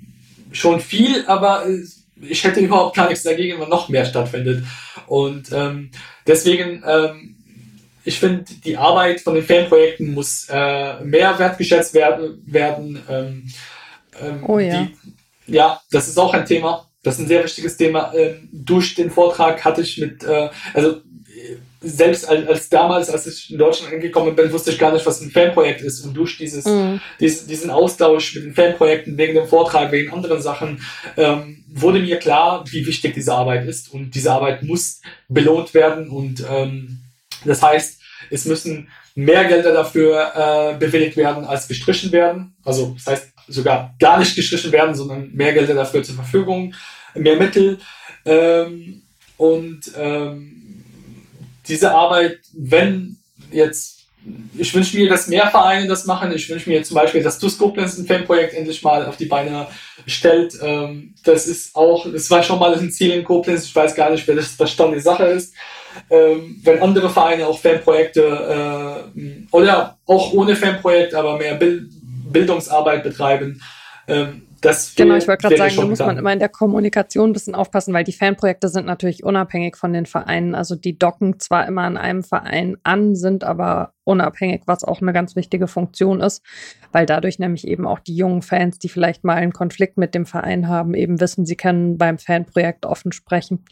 [0.52, 1.64] schon viel, aber
[2.20, 4.64] ich hätte überhaupt gar nichts dagegen, wenn noch mehr stattfindet.
[5.06, 5.90] Und ähm,
[6.26, 7.36] deswegen, ähm,
[8.04, 12.42] ich finde, die Arbeit von den Fanprojekten muss äh, mehr wertgeschätzt werden.
[12.46, 13.48] werden ähm,
[14.20, 14.88] ähm, oh ja.
[15.46, 16.86] Die, ja, das ist auch ein Thema.
[17.02, 18.12] Das ist ein sehr wichtiges Thema.
[18.14, 21.00] Ähm, durch den Vortrag hatte ich mit, äh, also
[21.82, 25.20] selbst als, als, damals, als ich in Deutschland angekommen bin, wusste ich gar nicht, was
[25.20, 26.04] ein Fanprojekt ist.
[26.04, 27.00] Und durch dieses, mhm.
[27.18, 30.84] diesen, diesen Austausch mit den Fanprojekten, wegen dem Vortrag, wegen anderen Sachen,
[31.16, 33.92] ähm, wurde mir klar, wie wichtig diese Arbeit ist.
[33.92, 36.10] Und diese Arbeit muss belohnt werden.
[36.10, 37.00] Und ähm,
[37.44, 38.00] das heißt,
[38.30, 42.54] es müssen mehr Gelder dafür äh, bewilligt werden, als gestrichen werden.
[42.64, 46.74] Also das heißt sogar gar nicht gestrichen werden, sondern mehr Gelder dafür zur Verfügung,
[47.14, 47.78] mehr Mittel.
[48.24, 49.02] Ähm,
[49.36, 50.60] und ähm,
[51.70, 53.16] diese Arbeit, wenn
[53.50, 54.00] jetzt,
[54.58, 56.32] ich wünsche mir, dass mehr Vereine das machen.
[56.32, 59.66] Ich wünsche mir zum Beispiel, dass TUS Koblenz ein Fanprojekt endlich mal auf die Beine
[60.06, 60.58] stellt.
[60.62, 63.64] Ähm, das ist auch, das war schon mal ein Ziel in Koblenz.
[63.64, 65.54] Ich weiß gar nicht, wer das Stand die Sache ist.
[66.10, 71.90] ähm, wenn andere Vereine auch Fanprojekte äh, oder auch ohne Fanprojekt, aber mehr Bild
[72.32, 73.60] Bildungsarbeit betreiben,
[74.06, 77.32] ähm, das genau, ich wollte gerade sagen, da muss man immer in der Kommunikation ein
[77.32, 80.54] bisschen aufpassen, weil die Fanprojekte sind natürlich unabhängig von den Vereinen.
[80.54, 85.12] Also die docken zwar immer an einem Verein an, sind aber unabhängig, was auch eine
[85.12, 86.42] ganz wichtige Funktion ist,
[86.92, 90.26] weil dadurch nämlich eben auch die jungen Fans, die vielleicht mal einen Konflikt mit dem
[90.26, 93.64] Verein haben, eben wissen, sie können beim Fanprojekt offen sprechen.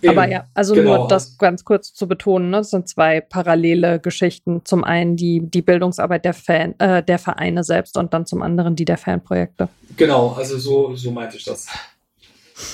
[0.00, 0.98] Eben, Aber ja, also genau.
[0.98, 2.58] nur das ganz kurz zu betonen, ne?
[2.58, 4.62] das sind zwei parallele Geschichten.
[4.64, 8.76] Zum einen die, die Bildungsarbeit der, Fan, äh, der Vereine selbst und dann zum anderen
[8.76, 9.68] die der Fanprojekte.
[9.96, 11.66] Genau, also so, so meinte ich das.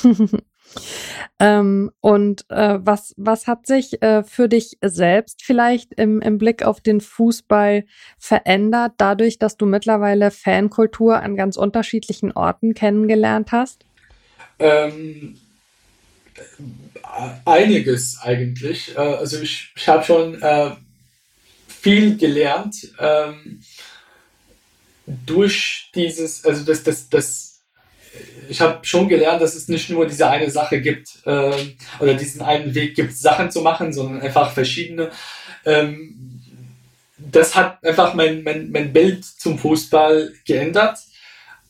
[1.40, 6.62] ähm, und äh, was, was hat sich äh, für dich selbst vielleicht im, im Blick
[6.62, 7.84] auf den Fußball
[8.18, 13.86] verändert, dadurch, dass du mittlerweile Fankultur an ganz unterschiedlichen Orten kennengelernt hast?
[14.58, 15.36] Ähm,
[17.44, 18.96] einiges eigentlich.
[18.96, 20.70] Äh, also ich, ich habe schon äh,
[21.68, 23.60] viel gelernt ähm,
[25.06, 27.60] durch dieses, also das, das, das,
[28.48, 31.52] ich habe schon gelernt, dass es nicht nur diese eine Sache gibt äh,
[32.00, 35.10] oder diesen einen Weg gibt, Sachen zu machen, sondern einfach verschiedene.
[35.64, 36.40] Ähm,
[37.18, 40.98] das hat einfach mein, mein, mein Bild zum Fußball geändert.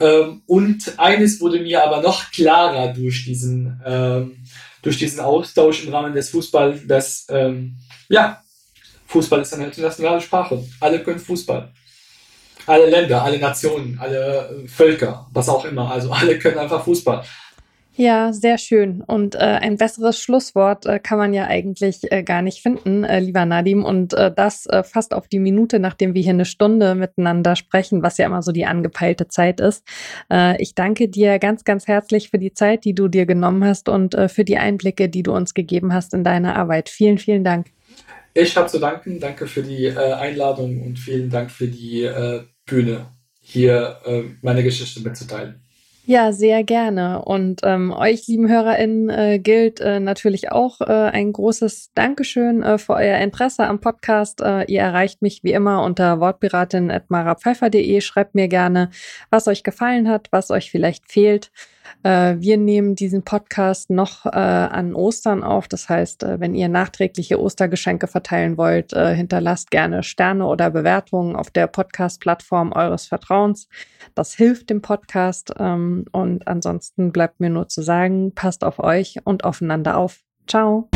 [0.01, 4.37] Ähm, und eines wurde mir aber noch klarer durch diesen ähm,
[4.85, 7.77] durch diesen Austausch im Rahmen des Fußballs, dass, ähm,
[8.09, 8.43] ja,
[9.07, 10.63] Fußball ist eine internationale Sprache.
[10.81, 11.73] Alle können Fußball.
[12.67, 15.91] Alle Länder, alle Nationen, alle äh, Völker, was auch immer.
[15.91, 17.25] Also alle können einfach Fußball.
[17.97, 19.03] Ja, sehr schön.
[19.03, 23.21] Und äh, ein besseres Schlusswort äh, kann man ja eigentlich äh, gar nicht finden, äh,
[23.21, 23.85] lieber Nadim.
[23.85, 28.03] Und äh, das äh, fast auf die Minute, nachdem wir hier eine Stunde miteinander sprechen,
[28.03, 29.85] was ja immer so die angepeilte Zeit ist.
[30.59, 34.17] Ich danke dir ganz, ganz herzlich für die Zeit, die du dir genommen hast und
[34.29, 36.89] für die Einblicke, die du uns gegeben hast in deine Arbeit.
[36.89, 37.67] Vielen, vielen Dank.
[38.33, 39.21] Ich habe zu danken.
[39.21, 42.09] Danke für die Einladung und vielen Dank für die
[42.67, 43.07] Bühne,
[43.41, 44.01] hier
[44.43, 45.64] meine Geschichte mitzuteilen.
[46.07, 47.23] Ja, sehr gerne.
[47.25, 52.77] Und ähm, euch, lieben HörerInnen, äh, gilt äh, natürlich auch äh, ein großes Dankeschön äh,
[52.77, 54.43] für euer Interesse am Podcast.
[54.43, 58.03] Äh, ihr erreicht mich wie immer unter wortpiratin.marapfeifer.de.
[58.03, 58.91] Schreibt mir gerne,
[59.31, 61.51] was euch gefallen hat, was euch vielleicht fehlt.
[62.03, 65.69] Äh, wir nehmen diesen Podcast noch äh, an Ostern auf.
[65.69, 71.51] Das heißt, äh, wenn ihr nachträgliche Ostergeschenke verteilen wollt, hinterlasst gerne Sterne oder Bewertungen auf
[71.51, 73.69] der Podcast-Plattform eures Vertrauens.
[74.15, 75.53] Das hilft dem Podcast.
[75.59, 80.21] Ähm, und ansonsten bleibt mir nur zu sagen, passt auf euch und aufeinander auf.
[80.47, 80.89] Ciao.